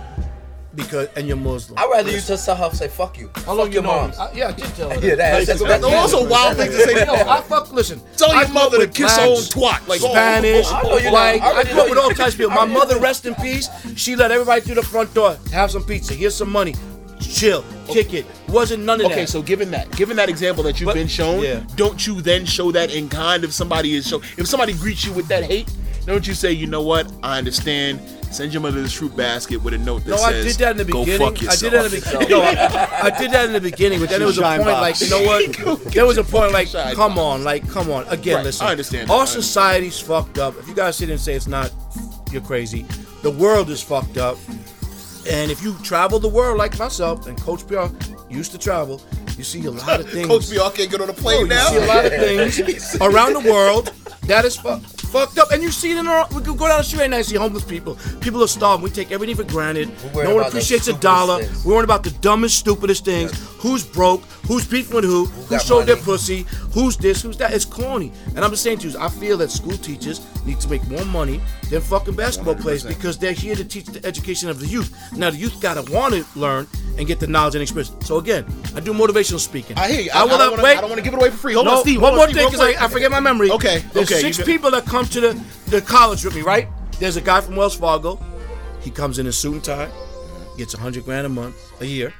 [0.75, 1.77] because and you're Muslim.
[1.77, 3.29] I'd rather you just tell her, say, fuck you.
[3.45, 4.11] How long fuck you your know mom.
[4.17, 4.99] Uh, yeah, I did tell her.
[5.05, 5.99] Yeah, that- Like, that's- back Those then.
[5.99, 7.05] also wild things to say.
[7.05, 7.71] Yo, I fuck.
[7.71, 9.87] Listen, Tell I your mother to with kiss her own twat.
[9.87, 12.53] Like oh, Spanish, like know you I I grew up with all types of people.
[12.53, 13.69] My mother, rest in peace.
[13.95, 15.37] She let everybody through the front door.
[15.51, 16.13] Have some pizza.
[16.13, 16.75] Here's some money.
[17.19, 17.63] Chill.
[17.87, 18.25] Kick it.
[18.49, 19.13] Wasn't none of that.
[19.13, 21.63] Okay, so given that, given that example that you've But- been shown, yeah.
[21.75, 25.13] don't you then show that in kind if somebody is show if somebody greets you
[25.13, 25.71] with that hate,
[26.05, 27.99] don't you say, you know what, I understand.
[28.35, 30.71] Send your mother this fruit basket with a note that No, says, I did that
[30.71, 31.35] in the "Go beginning.
[31.35, 32.29] fuck I did that in the beginning.
[32.29, 35.01] No, I, I did that in the beginning, but then there was a point box.
[35.01, 35.23] like, you know
[35.75, 35.81] what?
[35.93, 38.05] There was a point like, Shine come on, like, come on.
[38.09, 38.67] Again, Right, listen.
[38.67, 39.27] I understand Our that.
[39.27, 40.57] society's fucked up.
[40.59, 41.71] If you guys sit and say it's not,
[42.31, 42.85] you're crazy.
[43.21, 44.37] The world is fucked up.
[45.29, 47.85] And if you travel the world like myself and Coach PR
[48.29, 49.01] used to travel,
[49.37, 50.27] you see a lot of things.
[50.27, 51.67] Coach PR can't get on a Bro, plane oh, you now.
[51.69, 53.91] see a lot of things around the world
[54.27, 56.27] that is fu- fucked up, and you see it in our.
[56.29, 57.97] We could go down the street right now and see homeless people.
[58.21, 58.83] People are starving.
[58.83, 59.89] We take everything for granted.
[60.15, 61.43] No one appreciates a dollar.
[61.43, 61.63] things.
[61.63, 63.31] We're worrying about the dumbest, stupidest things.
[63.59, 64.23] Who's broke?
[64.47, 65.25] Who's beefing with who?
[65.25, 66.45] Who, got showed their pussy?
[66.73, 67.21] Who's this?
[67.21, 67.53] Who's that?
[67.53, 68.11] It's corny.
[68.35, 71.05] And I'm just saying to you, I feel that school teachers need to make more
[71.05, 71.39] money
[71.71, 72.87] than fucking basketball players 100%.
[72.89, 74.93] because they're here to teach the education of the youth.
[75.13, 77.95] Now the youth gotta want to learn and get the knowledge and experience.
[78.05, 79.77] So again, I do motivational speaking.
[79.77, 80.11] I hear you.
[80.13, 80.77] I, I, don't wanna, wait.
[80.77, 81.53] I don't want to give it away for free.
[81.53, 82.01] Hold no, on, Steve.
[82.01, 82.75] one more Steve, thing because.
[82.75, 83.51] I, I forget my memory.
[83.51, 86.67] Okay, There's okay, six you people that come to the, the college with me, right?
[86.99, 88.19] There's a guy from Wells Fargo.
[88.81, 89.89] He comes in a suit and tie,
[90.57, 92.13] gets a hundred grand a month, a year.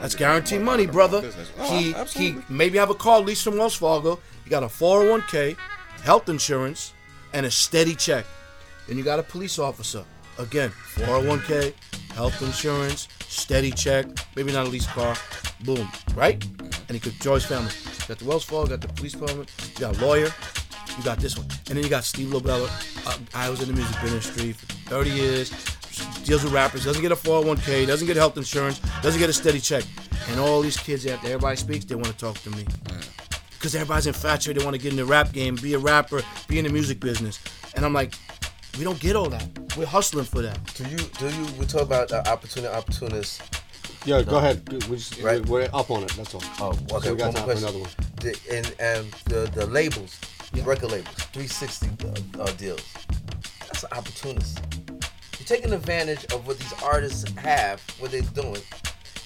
[0.00, 1.32] That's guaranteed money, brother.
[1.58, 4.18] Oh, He he maybe have a car lease from Wells Fargo.
[4.44, 5.56] He got a 401k,
[6.02, 6.92] health insurance,
[7.32, 8.26] and a steady check.
[8.86, 10.04] Then you got a police officer.
[10.38, 11.72] Again, 401k,
[12.14, 15.16] health insurance, steady check, maybe not a lease car.
[15.64, 16.42] Boom, right?
[16.88, 17.70] And he could enjoy his family.
[17.84, 20.28] You got the Wells Fargo, got the police department, you got a lawyer,
[20.96, 21.46] you got this one.
[21.68, 22.64] And then you got Steve Lobel.
[23.06, 25.50] Uh, I was in the music industry for 30 years,
[26.24, 29.60] deals with rappers, doesn't get a 401k, doesn't get health insurance, doesn't get a steady
[29.60, 29.84] check.
[30.28, 32.64] And all these kids, after everybody speaks, they want to talk to me.
[33.50, 36.58] Because everybody's infatuated, they want to get in the rap game, be a rapper, be
[36.58, 37.40] in the music business.
[37.74, 38.14] And I'm like,
[38.78, 39.46] we don't get all that.
[39.76, 40.58] We're hustling for that.
[40.74, 43.40] Do you, do you, we talk about uh, opportunity, opportunists.
[44.04, 44.68] Yeah, go ahead.
[44.88, 45.44] We just, Right.
[45.46, 46.12] We're up on it.
[46.12, 46.42] That's all.
[46.60, 47.12] Oh, So okay.
[47.12, 47.68] we got one time for question.
[47.68, 47.90] another one.
[48.20, 50.20] The, and, and the, the labels,
[50.62, 51.88] record labels, 360
[52.38, 52.82] uh, uh, deals.
[53.60, 54.60] That's an opportunist.
[55.38, 58.60] You're taking advantage of what these artists have, what they're doing.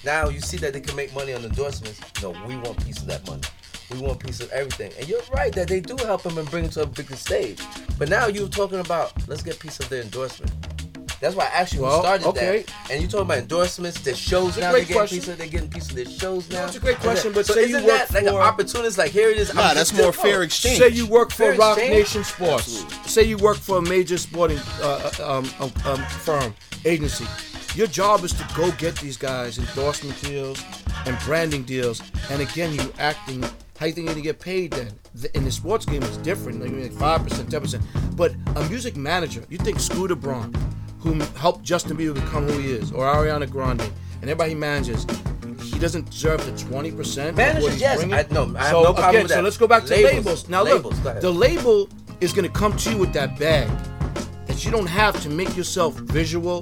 [0.05, 1.99] Now you see that they can make money on endorsements.
[2.21, 3.41] No, we want a piece of that money.
[3.91, 4.91] We want a piece of everything.
[4.99, 7.59] And you're right that they do help them and bring them to a bigger stage.
[7.97, 10.51] But now you're talking about let's get a piece of their endorsement.
[11.19, 12.61] That's why I actually Well, started okay.
[12.61, 12.91] that.
[12.91, 14.71] And you talking about endorsements, their shows now.
[14.71, 16.65] They're getting, piece of, they're getting piece of their shows now.
[16.65, 18.97] it's a great question, but so say isn't work that like an opportunist?
[18.97, 19.53] Like here it is.
[19.53, 20.77] Nah, I'm that's more fair exchange.
[20.77, 21.97] Say you work for Fair Roc exchange?
[21.97, 22.85] Nation Sports.
[23.11, 26.53] Say you work for a major sporting uh, uh, um, um, um, firm,
[26.85, 27.25] agency.
[27.75, 30.63] Your job is to go get these guys endorsement deals
[31.05, 32.01] and branding deals.
[32.29, 33.43] And again, you acting.
[33.79, 34.89] How you think you're gonna get paid then?
[35.35, 36.59] In the sports game, it's different.
[36.59, 37.81] Like five percent, ten percent.
[38.17, 40.53] But a music manager, you think Scooter Braun,
[40.99, 45.07] who helped Justin Bieber become who he is, or Ariana Grande, and everybody he manages,
[45.63, 47.37] he doesn't deserve the twenty percent.
[47.37, 48.01] Managers, yes.
[48.03, 49.43] I- no, I have so no problem again, with so that.
[49.45, 50.13] let's go back to Labels.
[50.25, 50.49] labels.
[50.49, 51.87] Now Labels, look, the label
[52.19, 53.69] is gonna come to you with that bag
[54.47, 56.61] that you don't have to make yourself visual,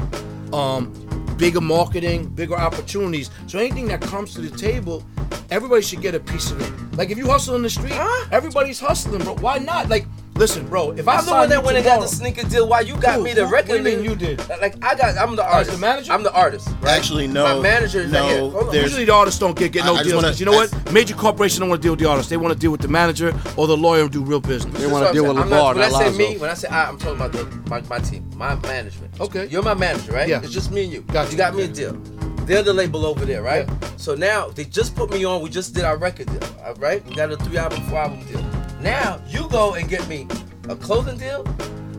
[0.53, 0.93] um,
[1.37, 3.31] bigger marketing, bigger opportunities.
[3.47, 5.03] So anything that comes to the table,
[5.49, 6.97] everybody should get a piece of it.
[6.97, 7.93] Like if you hustle in the street,
[8.31, 9.35] everybody's hustling, bro.
[9.35, 9.89] Why not?
[9.89, 10.05] Like
[10.37, 10.91] Listen, bro.
[10.91, 12.67] If I I'm the one that you went and got the sneaker deal.
[12.67, 13.23] Why you got Who?
[13.23, 13.51] me the Who?
[13.51, 13.69] record?
[13.69, 14.47] What do you mean you did?
[14.49, 15.71] Like I got, I'm the As artist.
[15.71, 16.11] the manager?
[16.13, 16.67] I'm the artist.
[16.79, 16.95] Right?
[16.95, 17.43] Actually, no.
[17.55, 18.19] My manager is no.
[18.21, 18.39] not here.
[18.41, 18.71] Hold on.
[18.71, 20.13] there's- Usually the artists don't get, get no I- I deals.
[20.23, 20.93] wanna- you know what?
[20.93, 22.29] Major corporations don't want to deal with the artist.
[22.29, 24.79] They want to deal with the manager or the lawyer and do real business.
[24.79, 25.51] They want to deal with saying.
[25.53, 26.17] I'm LaVar, not- When I not say Lonzo.
[26.19, 29.19] me, when I say I, I'm talking about the, my, my team, my management.
[29.19, 29.47] Okay.
[29.47, 30.27] You're my manager, right?
[30.29, 30.41] Yeah.
[30.43, 31.01] It's just me and you.
[31.01, 31.31] Got you.
[31.31, 31.37] you.
[31.37, 31.99] got me a deal.
[32.47, 33.67] They're the label over there, right?
[33.67, 33.89] Yeah.
[33.97, 35.41] So now they just put me on.
[35.41, 37.05] We just did our record deal, right?
[37.05, 38.41] We got a three album, four album deal.
[38.81, 40.27] Now you go and get me
[40.69, 41.45] a clothing deal,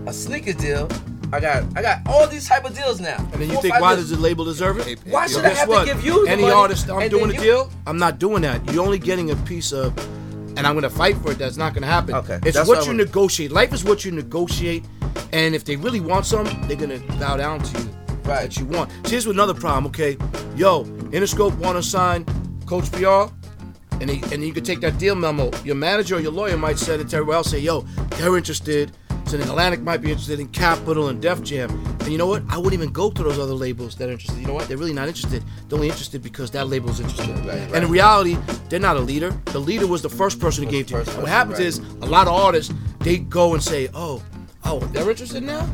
[0.06, 0.88] a sneaker deal.
[1.34, 3.18] I got I got all these type of deals now.
[3.18, 4.08] And then you Four, think, why deals.
[4.08, 4.86] does the label deserve it?
[4.86, 5.86] hey, Why yo, should I have what?
[5.86, 7.98] to give you the Any money, artist I'm and doing then a you- deal, I'm
[7.98, 8.64] not doing that.
[8.72, 9.92] You're only getting a piece of,
[10.56, 11.38] and I'm gonna fight for it.
[11.38, 12.14] That's not gonna happen.
[12.14, 12.96] Okay, It's what what you I want.
[12.96, 13.52] negotiate.
[13.52, 14.86] Life is what you negotiate,
[15.34, 17.90] and if they really want something, they're gonna bow down to you.
[18.28, 18.42] Right.
[18.42, 18.90] That you want.
[19.06, 19.86] See, here's another problem.
[19.86, 20.18] Okay,
[20.54, 22.26] yo, Interscope want to sign
[22.66, 23.32] Coach PR.
[24.00, 25.50] And, they, and you could take that deal memo.
[25.64, 27.80] Your manager or your lawyer might say to everybody else, say, yo,
[28.16, 28.92] they're interested.
[29.26, 31.70] So then Atlantic might be interested in Capitol and Def Jam.
[32.00, 32.42] And you know what?
[32.48, 34.40] I wouldn't even go to those other labels that are interested.
[34.40, 34.68] You know what?
[34.68, 35.42] They're really not interested.
[35.68, 37.30] They're only interested because that label is interested.
[37.74, 38.36] And in reality,
[38.68, 39.30] they're not a leader.
[39.46, 41.04] The leader was the first person who gave to you.
[41.04, 41.66] what happens right.
[41.66, 44.22] is a lot of artists, they go and say, oh,
[44.64, 45.68] oh, they're interested now?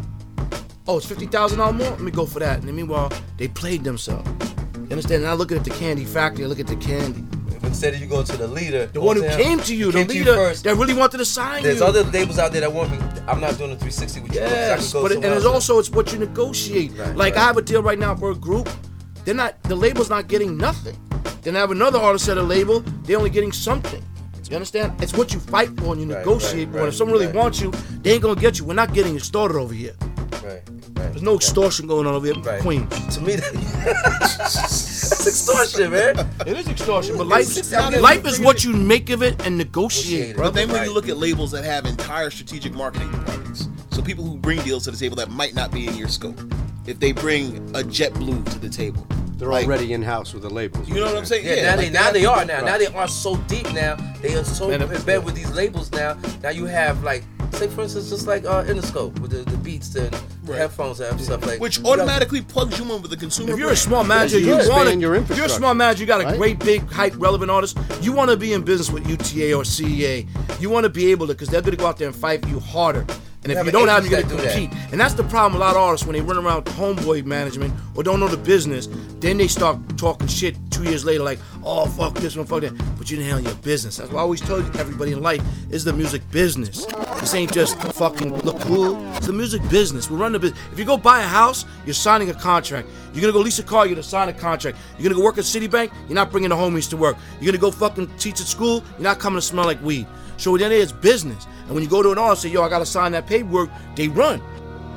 [0.86, 1.90] Oh, it's fifty thousand dollars more.
[1.90, 2.58] Let me go for that.
[2.58, 4.28] And then meanwhile, they played themselves.
[4.76, 5.22] You understand?
[5.22, 6.44] And I look at the candy factory.
[6.44, 7.24] I look at the candy.
[7.62, 10.14] Instead of you go to the leader, The one who came to you, the to
[10.14, 10.64] you leader first.
[10.64, 11.80] that really wanted to sign There's you.
[11.80, 12.98] There's other labels out there that want me.
[13.26, 14.40] I'm not doing the 360 with you.
[14.40, 16.92] yes, can go but it, and it's also it's what you negotiate.
[16.92, 17.42] Right, like right.
[17.42, 18.68] I have a deal right now for a group.
[19.24, 20.96] They're not the label's not getting nothing.
[21.40, 22.80] Then I have another artist at a label.
[23.04, 24.04] They're only getting something.
[24.50, 25.02] You understand?
[25.02, 26.78] It's what you fight for and you Right, negotiate right, for.
[26.80, 27.70] And if right, someone really wants you,
[28.02, 28.66] they ain't gonna get you.
[28.66, 29.94] We're not getting it started over here.
[30.42, 30.62] Right, right.
[30.94, 32.60] There's no extortion going on over here, Right.
[32.60, 33.16] Queens.
[33.16, 36.18] To me, that's extortion, man.
[36.46, 37.48] It is extortion, but life,
[38.00, 41.08] life is what you make of it and negotiate, Negotiate But then when you look
[41.08, 44.96] at labels that have entire strategic marketing departments, so people who bring deals to the
[44.96, 46.38] table that might not be in your scope,
[46.86, 49.06] if they bring a JetBlue to the table,
[49.36, 50.88] They're like, already in house with the labels.
[50.88, 51.46] You know what I'm saying?
[51.46, 52.60] Yeah, now, like they, now that- they are now.
[52.64, 53.96] Now they are so deep now.
[54.20, 56.18] They are so Man, in bed with these labels now.
[56.42, 57.24] Now you have like,
[57.54, 60.58] say for instance, just like uh, Interscope with the, the beats and the Right.
[60.60, 61.58] headphones and stuff like.
[61.60, 63.52] which you got- automatically plugs you in with the consumer.
[63.52, 64.98] If you're a small manager, you you expand want to.
[65.00, 66.36] your If you're a small manager, you got a right?
[66.36, 67.78] great, big, hype, relevant artist.
[68.02, 70.26] You want to be in business with UTA or CAA.
[70.60, 72.42] You want to be able to, because they're going to go out there and fight
[72.42, 73.06] for you harder.
[73.44, 74.70] And if Yeah, you don't have, you're gonna that do compete.
[74.90, 75.60] And that's the problem.
[75.60, 78.88] A lot of artists when they run around homeboy management or don't know the business,
[79.20, 82.72] then they start talking shit two years later, like, "Oh fuck this one, fuck that."
[82.96, 83.98] But you didn't handle your business.
[83.98, 86.86] That's why I always tell everybody in life is the music business.
[87.20, 88.96] This ain't just fucking look cool.
[89.16, 90.10] It's the music business.
[90.10, 90.58] We run the business.
[90.72, 92.88] If you go buy a house, you're signing a contract.
[93.12, 94.78] You're gonna go lease a car, you're gonna sign a contract.
[94.98, 97.16] You're gonna go work at Citibank, you're not bringing the homies to work.
[97.40, 100.06] You're gonna go fucking teach at school, you're not coming to smell like weed.
[100.36, 101.46] So then it's business.
[101.66, 103.70] And when you go to an artist and say, yo, I gotta sign that paperwork,
[103.96, 104.42] they run.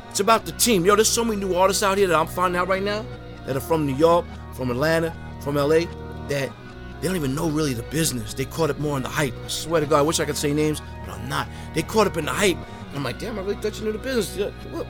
[0.09, 0.85] It's about the team.
[0.85, 3.05] Yo, there's so many new artists out here that I'm finding out right now
[3.45, 5.81] that are from New York, from Atlanta, from LA,
[6.27, 6.51] that
[6.99, 8.33] they don't even know really the business.
[8.33, 9.33] They caught up more in the hype.
[9.45, 11.47] I swear to God, I wish I could say names, but I'm not.
[11.75, 12.57] They caught up in the hype.
[12.57, 14.35] And I'm like, damn, I really thought you knew the business.
[14.71, 14.87] Look,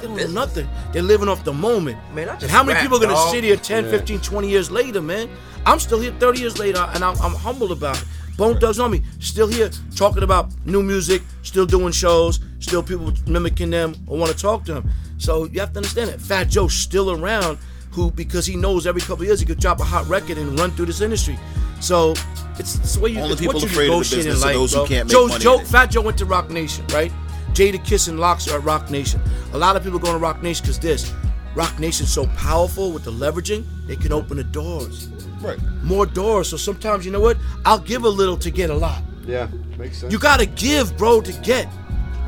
[0.00, 0.66] they don't know nothing.
[0.92, 1.98] They're living off the moment.
[2.14, 3.30] Man, and how many rap, people are gonna dog.
[3.32, 3.90] sit here 10, Yeah.
[3.90, 5.28] 15, 20 years later, man?
[5.66, 8.04] I'm still here 30 years later, and I'm, I'm humbled about it.
[8.40, 13.12] Bone Thugs on me, still here talking about new music, still doing shows, still people
[13.26, 14.90] mimicking them or want to talk to them.
[15.18, 17.58] So you have to understand that Fat Joe's still around,
[17.90, 20.70] who because he knows every couple years he could drop a hot record and run
[20.70, 21.38] through this industry.
[21.82, 22.12] So
[22.58, 23.18] it's, it's the way you.
[23.20, 25.28] Only it's people what you afraid of the business life, those who can't make Joe's-
[25.32, 25.58] money Joe.
[25.58, 27.12] Fat Joe went to Roc Nation, right?
[27.52, 29.20] Jadakiss and Lox are at Roc Nation.
[29.52, 31.12] A lot of people going to Roc Nation because this.
[31.54, 35.10] Roc Nation's so powerful with the leveraging, they can open the doors.
[35.40, 35.58] Right.
[35.82, 36.48] More doors.
[36.48, 37.36] So sometimes, you know what?
[37.64, 39.02] I'll give a little to get a lot.
[39.26, 40.12] Yeah, makes sense.
[40.12, 41.68] You gotta give, bro, to get.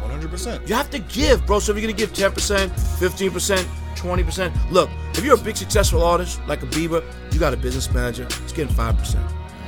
[0.03, 0.69] 100%.
[0.69, 1.59] You have to give, bro.
[1.59, 6.41] So if you're gonna give 10%, 15%, 20%, look, if you're a big successful artist
[6.47, 7.03] like a Bieber,
[7.33, 9.15] you got a business manager, it's getting 5%.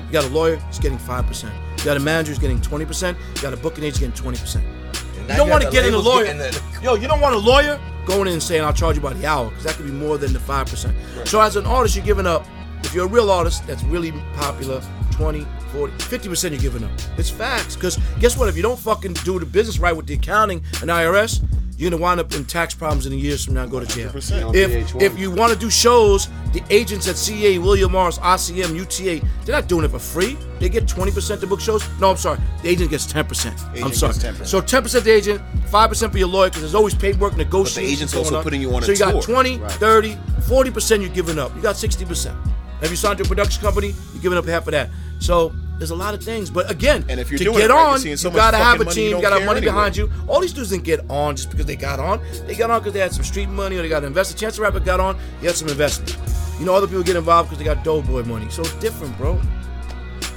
[0.06, 1.44] You got a lawyer, it's getting 5%.
[1.78, 3.16] You got a manager, it's getting 20%.
[3.36, 4.56] You got a booking agent, getting 20%.
[4.56, 6.24] And You don't want to get in a lawyer.
[6.34, 9.14] the- Yo, you don't want a lawyer going in and saying I'll charge you by
[9.14, 10.94] the hour because that could be more than the five percent.
[11.24, 12.46] So as an artist, you're giving up.
[12.84, 14.80] If you're a real artist that's really popular,
[15.12, 16.90] 20, 40, 50 percent you're giving up.
[17.16, 17.74] It's facts.
[17.76, 18.48] Because guess what?
[18.48, 21.42] If you don't fucking do the business right with the accounting and IRS,
[21.76, 23.86] you're gonna wind up in tax problems in the years from now and go to
[23.86, 24.08] jail.
[24.10, 24.54] 100%.
[24.54, 29.26] If if you want to do shows, the agents at CAA, William Morris, ICM, UTA,
[29.44, 30.36] they're not doing it for free.
[30.60, 31.82] They get 20% to book shows.
[31.98, 32.38] No, I'm sorry.
[32.62, 33.82] The agent gets 10%.
[33.82, 34.12] I'm sorry.
[34.12, 34.46] gets 10%.
[34.46, 37.74] So 10% the agent, 5% for your lawyer because there's always paperwork, negotiations.
[37.86, 39.22] The agent's also putting you on a So you got tour.
[39.22, 39.72] 20, Right.
[39.72, 41.54] 30, 40% you're giving up.
[41.56, 42.36] You got 60%.
[42.84, 44.90] If you signed to a production company, you're giving up half of that.
[45.18, 47.74] So There's a lot of things, but again, And if you're to doing get it
[47.74, 49.58] right, you're on, so you gotta have a money, you team, you gotta have money
[49.58, 49.72] anyway.
[49.72, 50.08] behind you.
[50.28, 52.20] All these dudes didn't get on just because they got on.
[52.46, 54.38] They got on because they had some street money or they got an investor.
[54.38, 56.16] Chance the Rapper got on, he had some investment.
[56.60, 58.48] You know, other people get involved because they got Doughboy money.
[58.50, 59.32] So it's different, bro.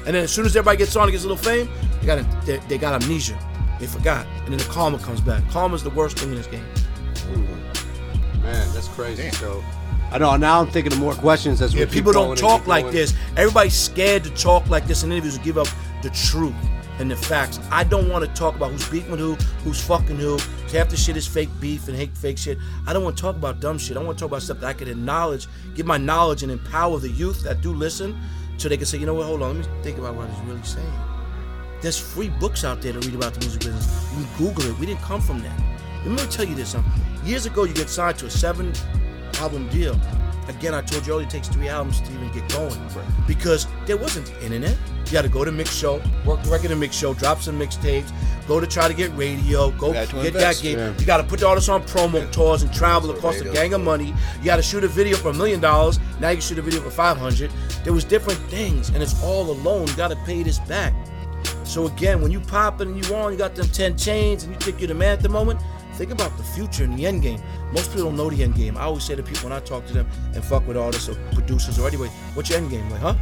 [0.08, 1.70] And then as soon as everybody gets on and gets a little fame,
[2.02, 3.38] they got they, they got amnesia.
[3.80, 5.48] They forgot, and then the karma comes back.
[5.52, 6.66] Karma's the worst thing in this game.
[8.42, 9.30] Man, that's crazy.
[9.32, 9.64] So,
[10.12, 10.36] I know.
[10.38, 12.96] Now I'm thinking of more questions as we Yeah, people don't talk like going.
[12.96, 13.14] this.
[13.36, 15.68] Everybody's scared to talk like this in interviews and give up
[16.02, 16.54] the truth
[17.00, 17.60] and the facts.
[17.72, 20.38] I don't want to talk about who's beefing with who, who's fucking who.
[20.72, 22.58] Half the shit is fake beef and hate fake shit.
[22.88, 23.98] I don't want to talk about dumb shit.
[23.98, 27.00] I want to talk about stuff that I can acknowledge, give my knowledge and empower
[27.00, 28.18] the youth that do listen
[28.58, 30.40] so they can say, you know what, hold on, let me think about what he's
[30.46, 30.92] really saying.
[31.82, 34.10] There's free books out there to read about the music business.
[34.18, 34.80] You can Google it.
[34.80, 35.60] We didn't come from that.
[36.06, 36.76] Let me tell you this.
[37.24, 38.74] Years ago, you get signed to a seven
[39.40, 40.00] album deal.
[40.48, 42.80] Again, I told you earlier, it takes three albums to even get going.
[43.28, 44.78] Because there wasn't the internet.
[45.08, 47.60] You had to go to mix show, work the record and mix show, drop some
[47.60, 48.12] mixtapes,
[48.48, 50.62] go to try to get radio, go You had to get invest.
[50.62, 50.78] that game.
[50.80, 50.98] Yeah.
[50.98, 53.12] You got to put the artists on promo tours and travel.
[53.12, 54.14] It costs a gang of money.
[54.40, 56.00] You got to shoot a video for a million dollars.
[56.20, 57.52] Now you can shoot a video for five hundred.
[57.84, 59.88] There was different things, and it's all alone.
[59.88, 60.94] You got to pay this back.
[61.64, 64.54] So again, when you pop it and you on, you got them 10 chains and
[64.54, 65.60] you think you're the man at the moment,
[65.98, 67.42] think about the future and the end game.
[67.74, 68.78] Most people don't know the end game.
[68.78, 71.14] I always say to people when I talk to them and fuck with artists or
[71.14, 72.88] uh, producers or anyway, what's your end game?
[72.90, 73.14] Like, huh?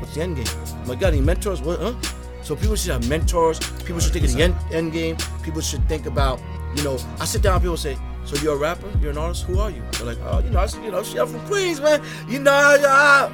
[0.00, 0.46] What's the end game?
[0.66, 1.62] I'm like, got any mentors?
[1.62, 1.94] What, huh?
[2.42, 3.58] So people should have mentors.
[3.84, 5.16] People should think of the end, end game.
[5.42, 6.40] People should think about,
[6.76, 8.90] you know, I sit down, people say, so you're a rapper?
[9.00, 9.44] You're an artist?
[9.44, 9.82] Who are you?
[9.92, 12.02] They're like, oh, you know, I, you know, shit, I'm from Queens, man.
[12.28, 13.32] You know, I,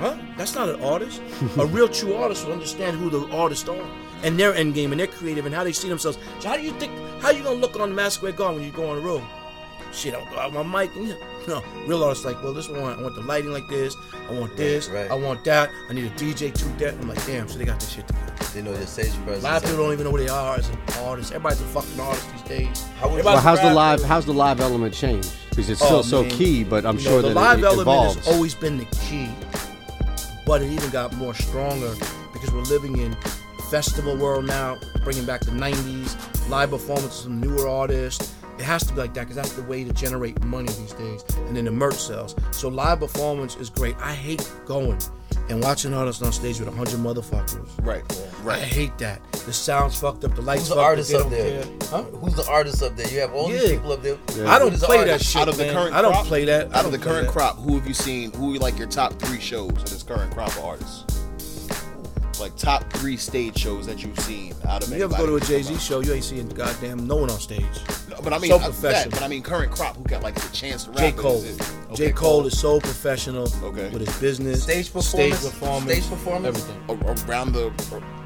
[0.00, 0.16] Huh?
[0.38, 1.20] That's not an artist.
[1.58, 3.86] a real true artist will understand who the artists are
[4.22, 6.18] and their end game and their creative and how they see themselves.
[6.40, 8.64] So how do you think how you gonna look on the Mass Square Garden when
[8.64, 9.22] you go on the road?
[9.92, 10.94] Shit, I'll go out my mic.
[10.96, 11.16] and,
[11.48, 13.96] No, real artists like, well, this one I want the lighting like this.
[14.28, 14.88] I want this.
[14.88, 15.10] right.
[15.10, 15.70] I want that.
[15.88, 16.94] I need a DJ to that.
[16.94, 17.48] I'm like, damn.
[17.48, 18.34] So they got this shit together.
[18.54, 19.42] They know your stage presence.
[19.42, 21.32] A lot of people don't even know who they are as an artist.
[21.32, 22.82] Everybody's a fucking artist these days.
[22.98, 23.74] How would- Everybody's Well, a how's the rapper.
[23.74, 24.02] live?
[24.04, 25.32] How's the live element changed?
[25.48, 27.58] Because it's oh, still Oh, so key, but I'm You sure know, that the live
[27.58, 28.16] it, it element evolves.
[28.16, 29.28] has always been the key,
[30.46, 31.92] but it even got more stronger
[32.32, 33.16] because we're living in
[33.70, 38.34] festival world now, bringing back the '90s live performances from newer artists.
[38.58, 41.24] It has to be like that because that's the way to generate money these days,
[41.46, 42.34] and then the merch sells.
[42.50, 43.96] So live performance is great.
[43.98, 44.98] I hate going
[45.48, 47.68] and watching artists on stage with a hundred motherfuckers.
[47.84, 48.02] Right,
[48.42, 48.58] right.
[48.60, 49.20] I hate that.
[49.32, 50.34] The sound's fucked up.
[50.34, 51.22] The lights Who's the fucked artist up.
[51.24, 51.64] up they there?
[51.84, 52.02] Huh?
[52.02, 53.08] Who's the artist up there?
[53.08, 54.18] You have all these people up there.
[54.46, 55.74] I don't Who's the play that shit, out of the man.
[55.74, 56.72] current I don't crop, play that.
[56.74, 57.32] Out of the current that.
[57.32, 58.30] crop, who have you seen?
[58.32, 61.19] Who are like your top three shows of this current crop of artists?
[62.40, 65.40] Like top three stage shows that you've seen out of You ever go to a
[65.40, 66.00] Jay Z show?
[66.00, 67.60] You ain't seeing goddamn no one on stage.
[68.08, 69.10] No, But I mean, So that, professional.
[69.10, 70.98] but I mean, current crop who got like the chance to rap.
[71.00, 71.12] J.
[71.12, 71.36] Cole.
[71.36, 71.62] is it-
[71.94, 72.04] J.
[72.06, 73.90] okay, Cole is so professional Okay.
[73.90, 75.38] with his business, Stage performance?
[75.38, 76.58] stage performance, Stage performance?
[76.88, 77.28] everything.
[77.28, 77.72] Around the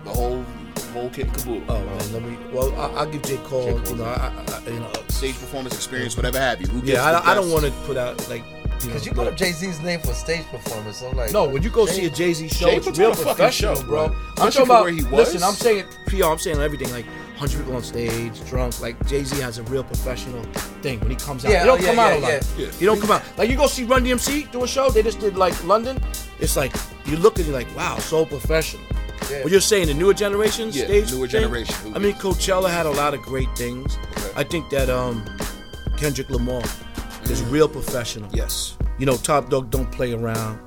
[0.04, 0.44] the whole
[0.92, 1.64] whole kit and caboodle.
[1.68, 2.36] Oh man, let me.
[2.52, 3.36] Well, I, I'll give J.
[3.38, 3.64] Cole.
[3.64, 3.72] J.
[3.72, 3.96] Cole.
[3.96, 4.92] You know, I, I, I- you know.
[5.08, 6.68] Stage performance experience, whatever have you.
[6.68, 8.44] Who gets Yeah, I, I don't want to put out like.
[8.86, 11.02] Because you put up Jay Z's name for stage performance.
[11.02, 13.12] I'm like, No, when you go Jay- see a Jay Z show, Jay it's real
[13.12, 14.08] a professional, show, bro.
[14.08, 14.16] bro.
[14.38, 14.84] I'm talking about.
[14.84, 15.12] where he was.
[15.34, 16.24] Listen, I'm saying PR.
[16.24, 16.90] I'm saying everything.
[16.92, 18.80] Like 100 people on stage, drunk.
[18.80, 20.42] Like Jay Z has a real professional
[20.82, 21.50] thing when he comes out.
[21.52, 22.46] Yeah, he don't yeah, come out yeah, a lot.
[22.58, 22.70] yeah.
[22.70, 23.22] He don't come out.
[23.36, 24.90] Like you go see Run DMC do a show.
[24.90, 26.00] They just did like London.
[26.40, 26.72] It's like
[27.06, 28.82] you look at it like wow, so professional.
[29.30, 29.42] Yeah.
[29.42, 31.40] What you're saying, the newer generation Yeah, stage, newer thing?
[31.42, 33.96] generation, I mean, Coachella had a lot of great things.
[34.18, 34.32] Okay.
[34.36, 35.24] I think that um,
[35.96, 36.60] Kendrick Lamar
[37.30, 38.28] is real professional.
[38.32, 38.76] Yes.
[38.98, 40.58] You know, Top Dawg don't play around.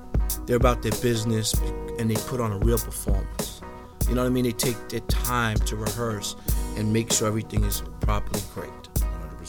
[0.46, 1.54] They're about their business
[2.00, 3.62] and they put on a real performance.
[4.08, 4.46] You know what I mean?
[4.46, 6.36] They take their time to rehearse
[6.78, 8.70] and make sure everything is properly great.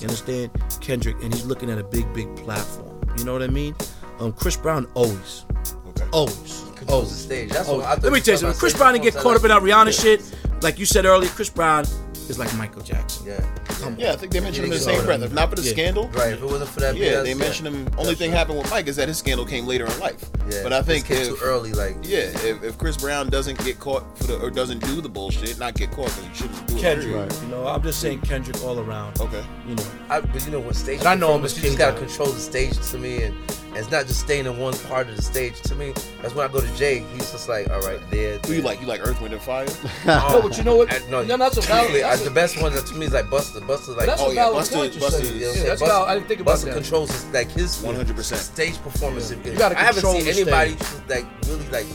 [0.01, 0.51] You understand?
[0.81, 3.01] Kendrick, and he's looking at a big, big platform.
[3.19, 3.75] You know what I mean?
[4.21, 5.45] Um, Chris Brown always,
[5.89, 6.05] Okay.
[6.13, 7.11] always, controls the always.
[7.17, 7.51] stage.
[7.51, 8.59] That's what I let me tell you something.
[8.59, 10.23] Chris Brown didn't get caught up in that Rihanna shit.
[10.63, 11.85] Like you said earlier, Chris Brown
[12.31, 13.27] is like Michael Jackson.
[13.27, 13.41] Yeah.
[13.81, 15.23] Come Yeah, I think they mentioned him in the same breath.
[15.23, 15.73] If not for the Yeah.
[15.73, 16.33] scandal, Right.
[16.33, 17.89] If it wasn't for that, yeah, BS, they mentioned him.
[17.97, 18.39] Only That's thing right.
[18.39, 20.25] happened with Mike is that his scandal came later in life.
[20.51, 20.63] Yeah.
[20.63, 23.63] But I think this kid if too early, like yeah, if, if Chris Brown doesn't
[23.65, 26.67] get caught for the or doesn't do the bullshit, not get caught because he shouldn't
[26.67, 26.81] do it.
[26.81, 27.33] Kendrick, period.
[27.43, 29.21] you know, I'm just saying Kendrick all around.
[29.21, 29.45] Okay.
[29.67, 30.99] You know, I, but you know what stage?
[31.01, 32.07] And I know him performance, as You just King gotta Dog.
[32.09, 33.35] control the stage to me, and,
[33.67, 35.61] and it's not just staying in one part of the stage.
[35.63, 36.99] To me, that's when I go to Jay.
[37.15, 38.39] He's just like, all right, there.
[38.47, 38.81] Who you like?
[38.81, 39.67] You like Earth, Wind, and Fire?
[40.07, 40.93] No, oh, but you know what?
[40.93, 43.07] I, no, No, that's a valid- truly, that's a- the best one that to me
[43.07, 43.61] is like Busta.
[43.61, 45.23] Busta like that's Oh, a yeah, valid Busta- point you Busta said.
[45.25, 45.67] is- You know what I'm Yeah, saying?
[45.67, 46.09] that's Busta- valid.
[46.09, 46.75] I didn't think about Busta that.
[46.75, 48.37] controls his, like his 100%.
[48.37, 49.31] stage performance.
[49.31, 51.87] You gotta I haven't seen anybody just, like really like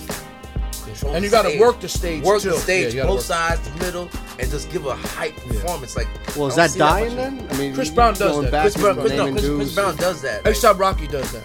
[0.86, 1.15] control.
[1.15, 1.59] And you gotta stage.
[1.61, 2.49] work the stage, work too.
[2.51, 4.09] the stage, you gotta both work- sides, the middle,
[4.39, 5.95] and just give a hype performance.
[5.95, 7.47] Like, Well, is that dying then?
[7.51, 8.61] I mean, Chris Brown does that.
[8.61, 9.75] Chris Brown- Chris, no, Chris, Chris.
[9.75, 10.43] Brown does that.
[10.43, 11.43] ASAP Rocky does that.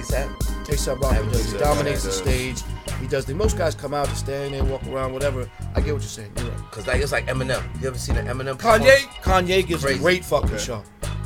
[0.00, 0.28] ASAP.
[0.66, 1.52] ASAP Rocky Haven't does.
[1.52, 2.62] He dominates the stage.
[3.00, 5.48] He does the most guys come out to stand there, walk around, whatever.
[5.74, 6.32] I get what you're saying.
[6.36, 6.70] You're right.
[6.70, 7.62] Cause like it's like Eminem.
[7.80, 8.58] You ever seen an Eminem?
[8.58, 10.82] Kanye, Kanye gives a great fucking show.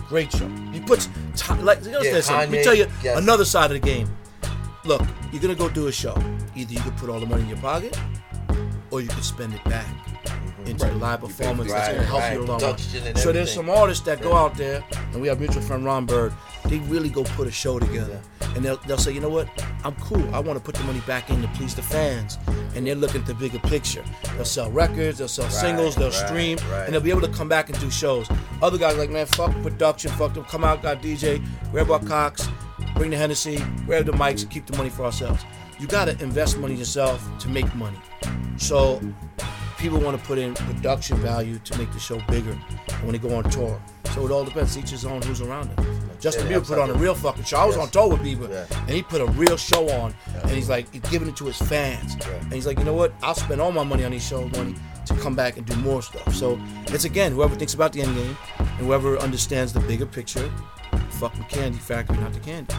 [0.08, 0.48] Great show.
[0.72, 3.16] He puts time like you know, Yeah, listen, let me tell you yes.
[3.18, 4.08] another side of the game.
[4.84, 5.02] Look,
[5.32, 6.16] you're gonna go do a show.
[6.56, 7.96] Either you can put all the money in your pocket,
[8.90, 9.86] or you can spend it back
[10.66, 12.34] into the live performance that's gonna help right.
[12.34, 12.74] you in the long run.
[12.74, 15.84] Production and So there's some artists that go out there, and we have mutual friend
[15.84, 16.32] Ron Bird.
[16.66, 18.20] They really go put a show together,
[18.54, 19.48] and they'll, they'll say, you know what,
[19.84, 20.34] I'm cool.
[20.34, 22.38] I want to put the money back in to please the fans,
[22.74, 24.04] and they're looking at the bigger picture.
[24.34, 26.84] They'll sell records, they'll sell singles, they'll right, stream, right.
[26.84, 28.28] and they'll be able to come back and do shows.
[28.62, 30.44] Other guys like, man, fuck production, fuck them.
[30.44, 32.48] Come out, got DJ, grab our cocks,
[32.94, 35.44] bring the Hennessy, grab the mics, keep the money for ourselves.
[35.78, 37.96] You gotta invest money yourself to make money.
[38.58, 39.00] So
[39.80, 42.52] people want to put in production value to make the show bigger
[43.02, 43.80] when they go on tour.
[44.14, 44.76] So it all depends.
[44.76, 46.00] Each his own who's around him.
[46.20, 47.56] Justin Yeah, Bieber put on a real fucking show.
[47.58, 47.84] I was Yes.
[47.86, 48.78] on tour with Bieber, Yeah.
[48.80, 51.56] and he put a real show on, and he's like he's giving it to his
[51.56, 53.14] fans, and he's like, you know what?
[53.22, 54.74] I'll spend all my money on these show money
[55.06, 56.34] to come back and do more stuff.
[56.34, 60.50] So it's again whoever thinks about the end game, and whoever understands the bigger picture.
[61.12, 62.74] Fucking candy factory, not the candy.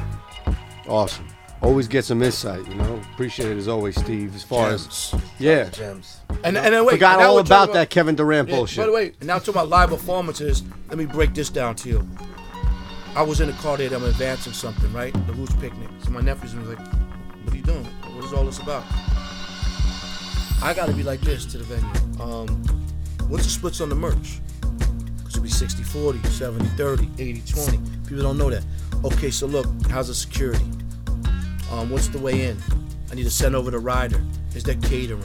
[0.88, 1.28] Awesome.
[1.62, 3.00] Always get some insight, you know.
[3.14, 4.34] Appreciate it as always, Steve.
[4.36, 6.20] As far as yeah, Gems.
[6.44, 8.78] And, and then wait, forgot now all we're about that Kevin Durant Yeah, bullshit.
[8.78, 11.90] By the way, and now to my live performances, let me break this down to
[11.90, 12.08] you.
[13.16, 15.14] I was in the car there, I'm advancing something, right?
[15.28, 15.90] The Roots picnic.
[16.04, 17.86] So my nephews was like, What are you doing?
[17.86, 18.84] What is all this about?
[20.64, 22.24] I gotta be like this to the venue.
[22.24, 22.48] Um,
[23.28, 24.40] what's the splits on the merch?
[25.18, 27.78] Because it'll be 60 40, 70 30, 80 20.
[28.08, 28.64] People don't know that.
[29.04, 30.66] Okay, so look, how's the security?
[31.72, 32.58] Um, what's the way in?
[33.12, 34.22] I need to send over the rider.
[34.56, 35.24] Is there catering?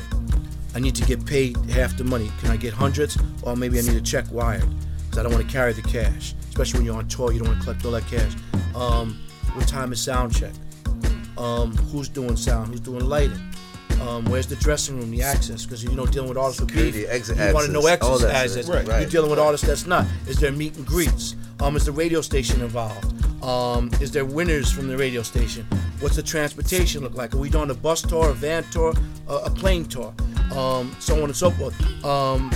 [0.74, 2.30] I need to get paid half the money.
[2.40, 3.18] Can I get hundreds?
[3.42, 4.64] Or maybe I need a check wired.
[5.04, 6.34] Because I don't want to carry the cash.
[6.48, 8.32] Especially when you're on tour, you don't want to collect all that cash.
[8.74, 9.18] Um,
[9.54, 10.52] what time is sound check?
[11.36, 12.68] Um, who's doing sound?
[12.68, 13.40] Who's doing lighting?
[14.00, 15.64] Um, where's the dressing room, the access?
[15.64, 18.08] Because you know, dealing with artists with beef, Security, exit you want to know access,
[18.08, 18.68] all exit that access.
[18.68, 19.00] Right.
[19.00, 20.06] You're dealing with artists that's not.
[20.26, 21.34] Is there meet and greets?
[21.60, 23.12] Um, is the radio station involved?
[23.42, 25.66] Um, is there winners from the radio station?
[26.00, 27.34] What's the transportation look like?
[27.34, 28.92] Are we doing a bus tour, a van tour,
[29.28, 30.12] a, a plane tour?
[30.52, 32.04] Um, so on and so forth.
[32.04, 32.50] Um,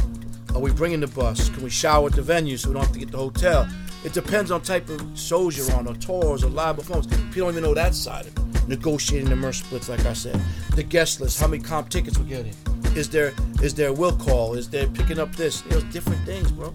[0.54, 1.48] are we bringing the bus?
[1.48, 3.68] Can we shower at the venue so we don't have to get the hotel?
[4.02, 7.06] It depends on type of shows you're on, or tours, or live performance.
[7.06, 8.68] People don't even know that side of it.
[8.68, 10.40] Negotiating the merch splits, like I said.
[10.74, 12.54] The guest list, how many comp tickets we're getting.
[12.96, 13.32] Is there
[13.62, 14.54] is there a will call?
[14.54, 15.62] Is there picking up this?
[15.66, 16.74] You know, different things, bro.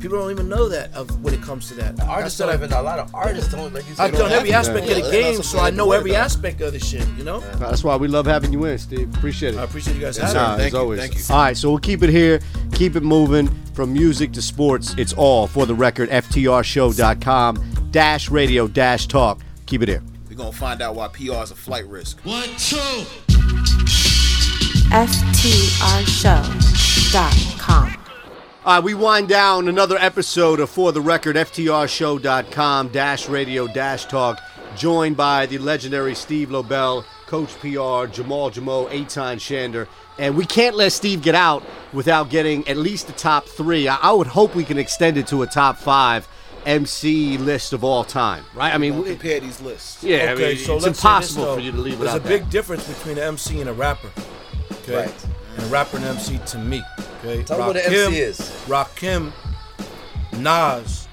[0.00, 2.00] People don't even know that of when it comes to that.
[2.02, 2.72] Artists That's don't what even.
[2.72, 4.04] A lot of artists don't like you said.
[4.12, 6.24] I've done every aspect Yeah, of the that's not game, so I know every about.
[6.26, 7.06] aspect of the shit.
[7.18, 7.40] You know.
[7.40, 9.14] That's why we love having you in, Steve.
[9.14, 9.58] Appreciate it.
[9.58, 10.40] I appreciate you guys Yes, having sir.
[10.40, 10.46] me.
[10.50, 11.00] Nah, Thank as you, always.
[11.00, 11.34] thank you.
[11.34, 12.40] All right, so we'll keep it here,
[12.72, 14.94] keep it moving from music to sports.
[14.98, 16.08] It's all for the record.
[16.10, 19.40] FTRShow.com dash radio dash talk.
[19.66, 20.02] Keep it here.
[20.28, 22.20] We're gonna find out why PR is a flight risk.
[22.20, 23.04] One, two.
[26.60, 27.96] FTRShow.com.
[28.64, 34.04] All right, we wind down another episode of For the Record, FTRShow.com dash radio dash
[34.06, 34.40] talk,
[34.76, 39.86] joined by the legendary Steve Lobel, Coach PR, Jamal Jamo, Eitan Shander.
[40.18, 41.62] And we can't let Steve get out
[41.92, 43.88] without getting at least the top three.
[43.88, 46.28] I, I would hope we can extend it to a top five
[46.66, 48.74] MC list of all time, right?
[48.74, 50.02] I mean, We'll we- compare these lists.
[50.04, 51.54] yeah, I Okay, mean, so it's impossible this, though.
[51.54, 52.12] for you to leave it out.
[52.12, 52.50] There's without a big that.
[52.50, 54.10] difference between an MC and a rapper.
[54.90, 55.06] Okay.
[55.06, 55.26] Right.
[55.56, 56.82] And a rapper and MC to me.
[57.18, 57.42] Okay.
[57.44, 58.38] Tell me what an MC is.
[58.66, 59.32] Rakim,
[60.38, 61.06] Nas,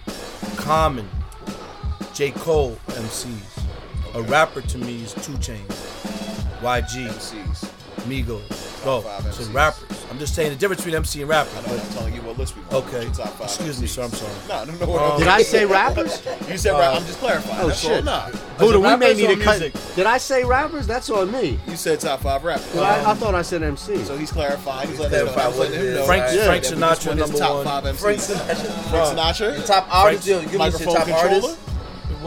[0.55, 1.07] Common,
[2.13, 2.32] J.
[2.32, 3.63] Cole MCs.
[4.15, 5.75] A rapper to me is 2 Chainz,
[6.61, 7.66] YG, MCs.
[8.10, 8.84] Migos.
[8.84, 9.01] Go.
[9.01, 9.53] five MCs.
[9.53, 10.05] rappers.
[10.10, 11.49] I'm just saying the difference between MC and rapper.
[11.58, 12.74] I know I'm telling you what list we want.
[12.88, 13.05] Okay.
[13.12, 14.03] Top five Excuse me, sir.
[14.03, 14.34] I'm sorry.
[14.47, 14.97] No, no, no.
[14.97, 15.20] Um.
[15.20, 16.22] Did I say rappers?
[16.47, 16.95] You said rap.
[16.95, 17.60] I'm just clarifying.
[17.62, 17.91] Oh, That's shit.
[17.97, 18.03] all.
[18.03, 18.30] Nah.
[18.58, 19.60] Buddha, we may need to cut.
[19.95, 20.88] Did I say rappers?
[20.88, 21.60] That's on me.
[21.68, 22.74] You said top five rappers.
[22.78, 23.97] I, I thought I said MC.
[24.05, 24.88] So he's clarifying.
[24.88, 26.05] He's letting, clarifying I'm what him know.
[26.05, 26.45] Frank, Yeah.
[26.45, 27.66] Frank Sinatra just won number top one.
[27.66, 27.97] five MCs.
[27.99, 28.89] Frank Sinatra.
[28.89, 29.58] Frank Sinatra.
[29.58, 30.26] Your top artist.
[30.26, 31.28] Give us your Microphone top controller.
[31.36, 31.60] artist.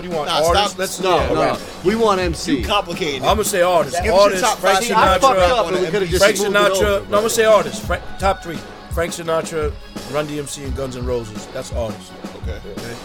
[0.01, 0.30] What do you want?
[0.30, 0.70] Nah, artists?
[0.70, 0.78] stop.
[0.78, 1.34] Let's no, yeah, no.
[1.34, 1.84] right.
[1.84, 2.61] We want MC.
[2.61, 3.20] You complicated.
[3.20, 4.01] I'm gonna say artists.
[4.01, 4.40] Give artists.
[4.40, 4.86] top Frank five.
[4.86, 6.80] See, I fucked up and we could have just Frank moved it Sinatra.
[6.80, 7.86] No, I'm gonna say artists.
[7.86, 8.57] Frank, top three.
[8.92, 9.74] Frank Sinatra,
[10.11, 11.46] Run DMC, and Guns N' Roses.
[11.48, 12.11] That's artists.
[12.36, 12.59] Okay.
[12.66, 12.96] Okay.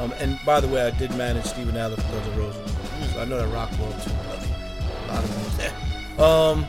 [0.00, 2.72] Um, and by the way, I did manage Steven Adler for Guns N' Roses,
[3.12, 4.10] so I know that rock world too.
[4.10, 6.24] A lot of them.
[6.24, 6.66] Um,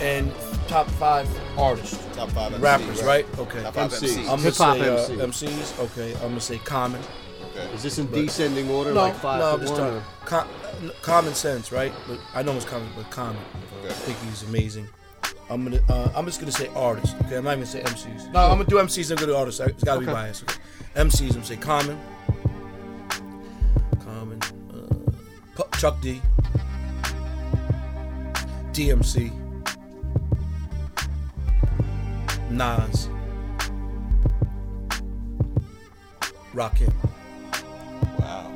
[0.00, 0.32] and
[0.68, 2.62] top five artists, Top five MCs.
[2.62, 3.26] rappers, right?
[3.38, 3.62] Okay.
[3.62, 4.16] Top five MCs.
[4.16, 4.18] MCs.
[4.20, 5.46] I'm gonna Hip-hop say uh, MC.
[5.48, 5.84] MCs.
[5.84, 6.14] Okay.
[6.14, 7.02] I'm gonna say Common.
[7.56, 7.72] Okay.
[7.74, 10.48] Is this in descending order, No, like five no, I'm just talking com-
[11.02, 11.92] common sense, right?
[12.08, 13.40] But I know it's common, but common.
[13.80, 13.88] Okay.
[13.90, 14.88] I think he's amazing.
[15.48, 17.14] I'm gonna, uh, I'm just gonna say artists.
[17.26, 18.32] Okay, I'm not even gonna say MCs.
[18.32, 19.10] No, I'm gonna do MCs.
[19.10, 19.60] I'm gonna do artists.
[19.60, 20.12] It's gotta be Okay.
[20.12, 20.42] biased.
[20.44, 20.54] Okay.
[20.96, 21.20] MCs.
[21.28, 22.00] I'm gonna say Common,
[24.04, 24.40] Common,
[24.72, 24.94] uh,
[25.54, 26.20] Pu- Chuck D,
[28.72, 29.30] DMC,
[32.50, 33.08] Nas,
[36.54, 36.92] Rakim.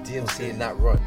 [0.09, 0.25] Wow.
[0.27, 1.01] DMC and not run,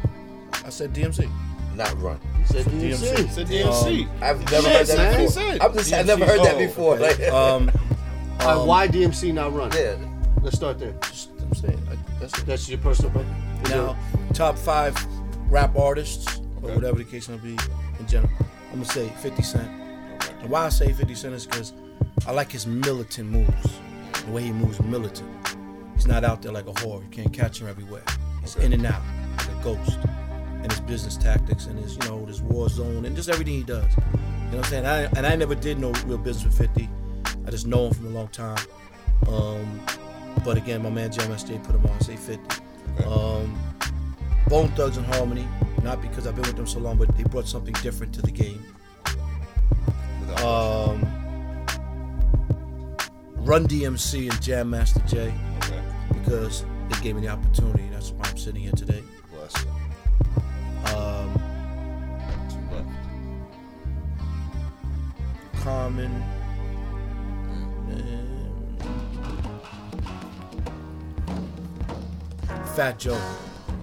[0.64, 1.30] I said DMC.
[1.76, 2.18] not run.
[2.40, 3.18] You said DMC.
[3.18, 4.22] It's a DMC.
[4.22, 5.42] I've never Yeah, heard that he before.
[5.66, 6.98] I'm just, I never heard that Oh, before.
[6.98, 7.70] Like, Um,
[8.40, 9.70] All right, why DMC not run?
[9.72, 9.96] yeah.
[10.42, 10.92] Let's start there.
[11.02, 12.42] just, I'm saying I, that's.
[12.42, 13.36] That's your personal opinion.
[13.70, 13.96] Now,
[14.34, 14.96] top five
[15.48, 17.56] rap artists, or whatever the case may be,
[18.00, 18.30] in general.
[18.72, 19.68] I'm gonna say 50 Cent.
[20.40, 21.72] And why I say 50 Cent is because
[22.26, 23.78] I like his militant moves.
[24.26, 25.30] The way he moves militant.
[25.94, 27.02] He's not out there like a whore.
[27.02, 28.02] You can't catch him everywhere.
[28.42, 29.00] He's in and out
[29.38, 29.98] a ghost.
[30.62, 33.62] And his business tactics and his, you know, his war zone and just everything he
[33.64, 33.90] does.
[33.96, 34.86] You know what I'm saying?
[34.86, 36.88] I, and I never did know real business with 50.
[37.46, 38.58] I just know him from a long time.
[39.26, 39.80] Um,
[40.44, 42.00] but again, my man Jam Master Jay put him on.
[42.00, 42.62] Say 50.
[43.06, 43.58] Um,
[44.48, 45.48] Bone Thugs and Harmony,
[45.82, 48.30] not because I've been with them so long, but they brought something different to the
[48.30, 48.62] game.
[50.44, 51.00] Um,
[53.38, 55.80] Run DMC and Jam Master Jay, Okay.
[56.12, 57.88] because they gave me the opportunity.
[57.90, 59.02] That's why I'm sitting here today.
[59.30, 59.54] Bless.
[60.94, 61.32] Um,
[62.48, 62.88] Two left.
[65.62, 66.22] Common.
[72.74, 73.20] Fat Joe.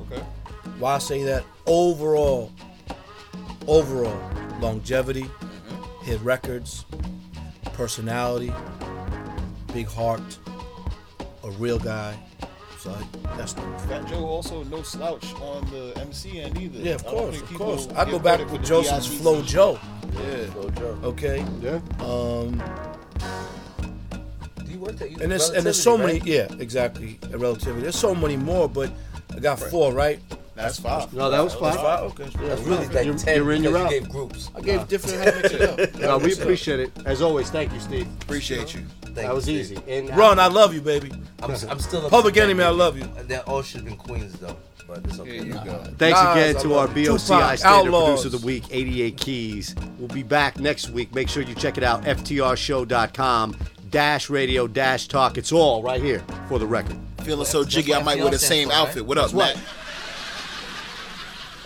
[0.02, 0.24] Okay.
[0.80, 1.44] Why I say that?
[1.68, 2.52] Overall,
[3.68, 4.20] overall,
[4.60, 5.30] longevity,
[6.02, 6.86] hit records,
[7.74, 8.52] personality,
[9.74, 10.40] big heart,
[11.44, 12.18] a real guy.
[12.80, 16.80] So I, that's the Fat Joe also no slouch on the MC end either.
[16.80, 17.88] yeah, of course, of course.
[17.90, 19.18] I go back with Joseph's DITC.
[19.20, 19.80] Flow Joe.
[20.14, 20.46] Yeah.
[20.54, 21.00] Go Joe.
[21.04, 21.46] Okay.
[21.62, 21.82] Yeah.
[22.00, 22.64] Um,
[24.64, 25.12] Do you work that?
[25.12, 26.20] You and there's and there's so many.
[26.24, 27.20] Yeah, exactly.
[27.34, 27.82] A relativity.
[27.82, 28.94] There's so many more, but
[29.36, 30.22] I got four right.
[30.60, 31.14] That's five.
[31.14, 31.82] No, that was That's five.
[31.82, 32.04] five.
[32.12, 32.48] Okay.
[32.48, 33.92] That's really like You're- 10 you're in, you're because out.
[33.94, 34.50] you gave groups.
[34.54, 35.18] I gave different.
[35.24, 36.00] How to mix it.
[36.02, 36.92] No, we appreciate it.
[37.06, 38.08] As always, thank you, Steve.
[38.24, 38.82] Appreciate you.
[39.04, 39.60] Thank That you, was Steve.
[39.62, 39.78] easy.
[39.88, 41.12] And Run, I love you, baby.
[41.42, 43.06] I'm, I'm still a Public enemy, I love you.
[43.28, 45.32] That all should have been queens though, but it's okay.
[45.32, 45.82] Here you go.
[45.98, 46.92] Thanks Nas, again to our it.
[46.92, 47.20] BOCI Tupac,
[47.58, 48.22] Standard Outlaws.
[48.22, 49.76] Producer of the Week, 88 Keys.
[49.98, 51.16] We'll be back next week.
[51.16, 53.56] Make sure you check it out, ftrshow.com,
[53.90, 55.38] dash radio, dash talk.
[55.38, 56.98] It's all right here for the record.
[57.24, 59.06] Feeling so That's jiggy, I might wear the same outfit.
[59.06, 59.56] What up, what?
[59.56, 59.64] Matt?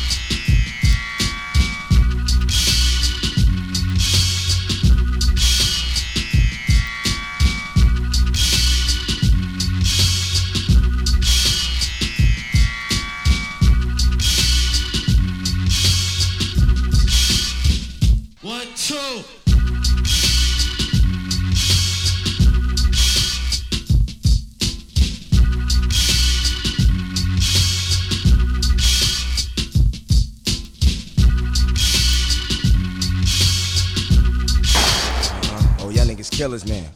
[36.44, 36.90] killers, man.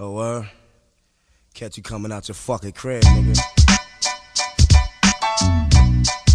[0.00, 0.44] Oh, uh,
[1.54, 3.38] catch you coming out your fucking crib, nigga.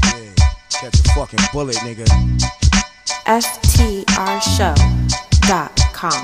[0.06, 0.34] Yeah,
[0.70, 2.06] catch a fucking bullet, nigga.
[3.28, 3.90] FTRShow.com.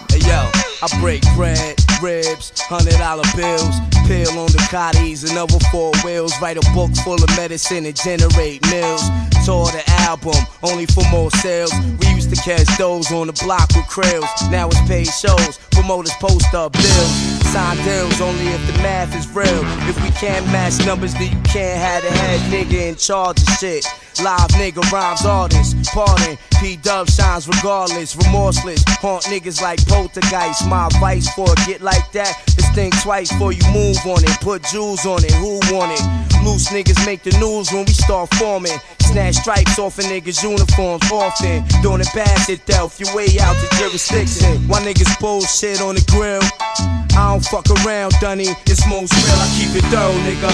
[0.10, 0.50] Hey yo,
[0.82, 3.76] I break bread, ribs, hundred dollar bills,
[4.08, 6.34] pill on the cotties another four wheels.
[6.42, 9.02] Write a book full of medicine and generate mills.
[9.46, 11.72] Tour the album, only for more sales.
[12.00, 14.30] We used to catch those on the block with krills.
[14.52, 17.35] Now it's paid shows, promoters post up bills.
[17.56, 19.62] Sign deals only if the math is real.
[19.88, 23.48] If we can't match numbers, then you can't have the head nigga in charge of
[23.56, 23.86] shit.
[24.22, 26.38] Live nigga rhymes artist, pardon.
[26.60, 28.84] P Dub shines regardless, remorseless.
[29.00, 30.68] Haunt niggas like poltergeist.
[30.68, 32.36] My advice for a get like that.
[32.36, 34.36] that is think twice before you move on it.
[34.42, 36.04] Put jewels on it, who want it?
[36.44, 38.78] Loose niggas make the news when we start forming.
[39.00, 41.64] Snatch stripes off a niggas' uniforms often.
[41.82, 44.68] Doing it past it, Delph, your way out the jurisdiction.
[44.68, 47.05] Why niggas bullshit on the grill?
[47.18, 48.48] I don't fuck around, Dunny.
[48.66, 50.52] It's most real, I keep it thorough, nigga.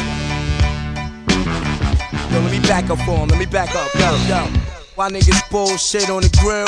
[2.32, 3.30] Yo, let me back up for him.
[3.30, 3.94] Let me back up.
[3.96, 4.48] Yo, yo.
[4.96, 6.68] Why niggas bullshit on the grill?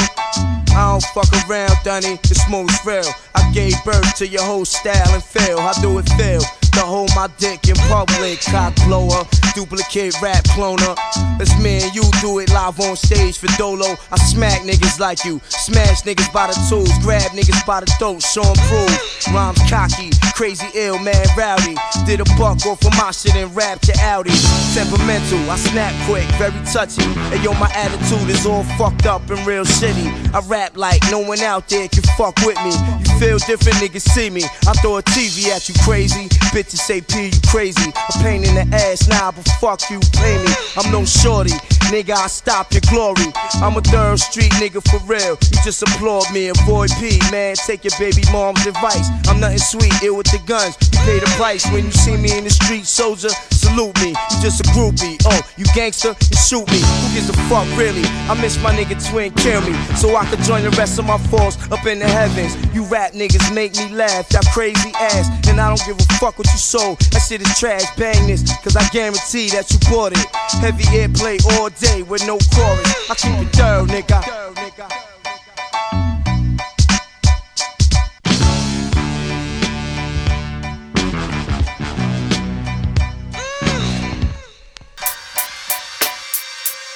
[0.76, 2.20] I don't fuck around, Dunny.
[2.24, 3.06] It's most real.
[3.36, 5.60] I gave birth to your whole style and feel.
[5.60, 6.42] I do it feel?
[6.74, 10.98] To hold my dick in public, cock blower, duplicate rap cloner.
[11.38, 13.96] Let's me and you do it live on stage for Dolo.
[14.12, 18.24] I smack niggas like you, smash niggas by the tools, grab niggas by the throat,
[18.24, 19.00] show 'em prove.
[19.34, 21.76] Rhymes cocky, crazy ill, man rowdy.
[22.06, 24.34] Did a buck off of my shit and rap to Audi.
[24.74, 27.04] Temperamental, I snap quick, very touchy.
[27.32, 30.10] And yo, my attitude is all fucked up and real shitty.
[30.34, 32.74] I rap like no one out there can fuck with me.
[33.06, 34.44] You feel different, niggas see me.
[34.68, 36.30] I throw a TV at you crazy.
[36.64, 37.92] Bitches say P, you crazy.
[37.92, 40.54] A pain in the ass now, but fuck you, pay me.
[40.78, 41.52] I'm no shorty,
[41.92, 43.28] nigga, I stop your glory.
[43.56, 45.36] I'm a third street nigga for real.
[45.52, 47.56] You just applaud me, avoid P, man.
[47.68, 49.10] Take your baby mom's advice.
[49.28, 50.78] I'm nothing sweet, ill with the guns.
[50.94, 53.30] You pay the price when you see me in the street, soldier.
[53.52, 55.20] Salute me, you just a groupie.
[55.26, 56.80] Oh, you gangster, you shoot me.
[56.80, 58.08] Who gives a fuck, really?
[58.32, 59.76] I miss my nigga twin, kill me.
[60.00, 62.56] So I could join the rest of my force up in the heavens.
[62.74, 65.28] You rap niggas make me laugh, y'all crazy ass.
[65.50, 67.00] And I don't give a fuck what you sold.
[67.12, 70.26] That shit is trash, bang this, cause I guarantee that you bought it.
[70.62, 73.10] Heavy airplay all day with no chorus.
[73.10, 74.22] I keep it thorough, nigga.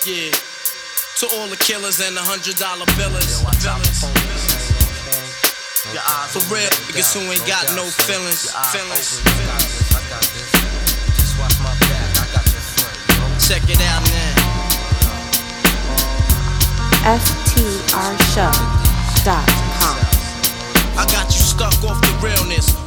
[0.05, 0.32] Yeah.
[1.18, 4.26] To all the killers and the hundred dollar billers.
[5.88, 8.52] For real niggas who ain't got no feelings.
[8.72, 9.24] Feelings.
[13.48, 14.58] Check it out now.
[17.08, 18.28] FTRShow.com.
[20.98, 22.87] I got you stuck off the realness.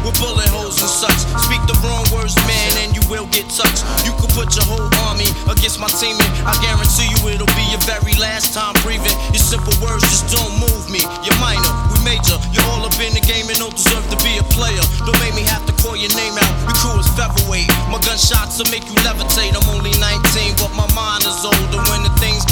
[0.05, 1.19] with bullet holes and such.
[1.45, 3.85] Speak the wrong words, man, and you will get touched.
[4.05, 7.81] You could put your whole army against my team, I guarantee you it'll be your
[7.85, 9.13] very last time breathing.
[9.33, 11.01] Your simple words just don't move me.
[11.25, 12.37] You're minor, we major.
[12.53, 14.81] You're all up in the game and don't deserve to be a player.
[15.05, 16.53] Don't make me have to call your name out.
[16.65, 17.69] Your crew is featherweight.
[17.89, 19.53] My gunshots will make you levitate.
[19.53, 21.79] I'm only 19, but my mind is older.
[21.89, 22.43] When the things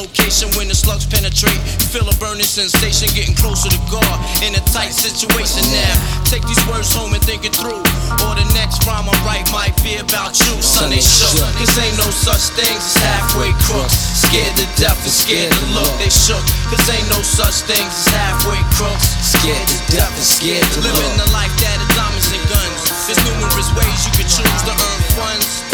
[0.00, 1.60] location when the slugs penetrate.
[1.76, 5.94] You feel a burning sensation, getting closer to God in a tight situation now.
[6.24, 7.84] Take these words home and think it through.
[8.24, 10.88] Or the next rhyme I write might be about you, son.
[10.88, 11.36] They shook.
[11.60, 13.96] Cause ain't no such things as halfway crooks.
[14.24, 15.92] Scared to death and scared to look.
[16.00, 16.42] They shook.
[16.72, 19.12] Cause ain't no such things as halfway crooks.
[19.20, 22.80] Scared to death and scared to Living the life that is diamonds and guns.
[23.04, 25.69] There's numerous ways you can choose to earn funds.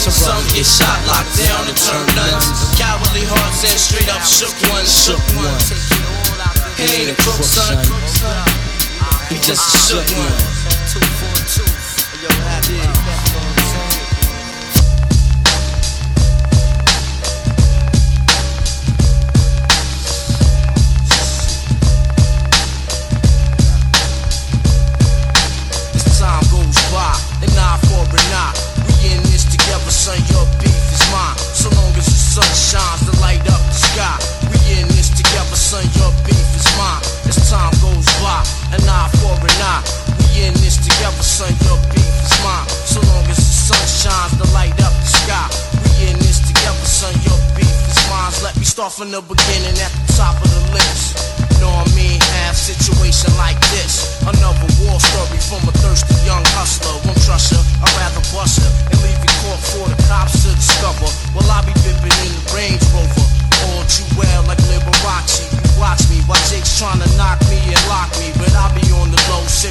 [0.00, 2.72] Some get shot, locked down, and turn nuns.
[2.80, 5.70] Cowardly hearts and straight up shook ones, shook ones.
[6.76, 7.76] He ain't a crook, son.
[9.28, 10.40] He just a shook one.
[25.94, 28.69] As time goes by, an eye for an eye.
[29.90, 30.18] In son.
[30.30, 31.36] Your beef is mine.
[31.36, 34.18] So long as the sun shines to light up the sky.
[34.46, 35.82] We in this together, son.
[35.98, 37.02] Your beef is mine.
[37.26, 38.38] As time goes by,
[38.70, 39.82] an eye for an eye.
[40.14, 41.50] We in this together, son.
[41.66, 42.68] Your beef is mine.
[42.86, 45.69] So long as the sun shines to light up the sky.
[48.80, 51.12] Start from the beginning at the top of the list.
[51.60, 52.16] Know what I mean?
[52.40, 54.08] Have situation like this.
[54.24, 56.96] Another war story from a thirsty young hustler.
[57.04, 60.56] Won't trust ya, I'd rather bust ya and leave you caught for the cops to
[60.56, 61.12] discover.
[61.36, 63.28] While I be dipping in the Range Rover.
[63.68, 65.44] All too well like Liberace.
[65.52, 68.32] You watch me while Jake's trying to knock me and lock me.
[68.40, 69.69] But I be on the low sipping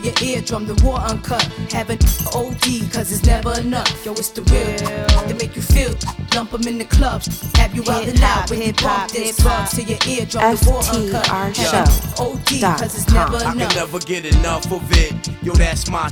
[0.00, 1.42] to your eardrum, the war uncut.
[1.72, 1.98] Having
[2.34, 4.04] OD, cause it's never enough.
[4.04, 5.26] Yo, it's the real.
[5.26, 5.94] They make you feel.
[6.34, 7.26] Lump 'em in the clubs.
[7.56, 9.36] Have you out the now when you bump this.
[9.36, 11.26] Drugs to your eardrum, the war uncut.
[11.26, 15.12] Having OD, cause it's never I can never get enough of it.
[15.42, 16.10] Yo, that's my.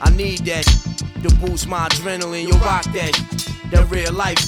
[0.00, 0.66] I need that
[1.22, 2.48] to boost my adrenaline.
[2.48, 3.14] Yo, rock that.
[3.70, 4.38] That real life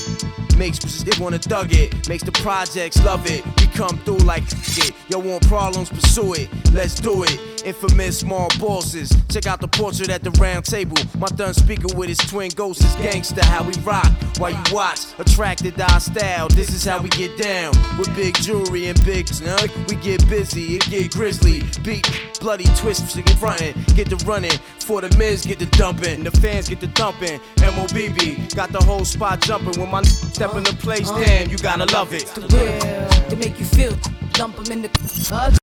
[0.56, 2.08] makes they wanna thug it.
[2.08, 3.42] Makes the projects love it.
[3.78, 4.92] Come through like it.
[5.08, 5.88] Yo, want problems?
[5.88, 6.48] Pursue it.
[6.72, 7.64] Let's do it.
[7.64, 9.16] Infamous small bosses.
[9.28, 10.96] Check out the portrait at the round table.
[11.16, 13.44] My thumb speaker with his twin ghosts is gangster.
[13.44, 15.00] How we rock while you watch.
[15.20, 16.48] Attracted to our style.
[16.48, 17.72] This is how we get down.
[17.96, 19.70] With big jewelry and big snug.
[19.88, 20.74] We get busy.
[20.74, 21.62] It get grizzly.
[21.84, 22.04] Beat
[22.40, 23.14] bloody twist.
[23.14, 23.74] Get frontin'.
[23.94, 24.58] Get the running.
[24.80, 26.24] For the Miz get the dumping.
[26.24, 27.38] The fans get the thumping.
[27.58, 29.80] MOBB got the whole spot jumping.
[29.80, 31.22] When my step in the place, uh-huh.
[31.22, 32.24] damn, you gotta love it.
[32.36, 33.28] real.
[33.28, 33.92] They make you feel.
[34.38, 34.88] Lump 'em in the
[35.28, 35.54] club.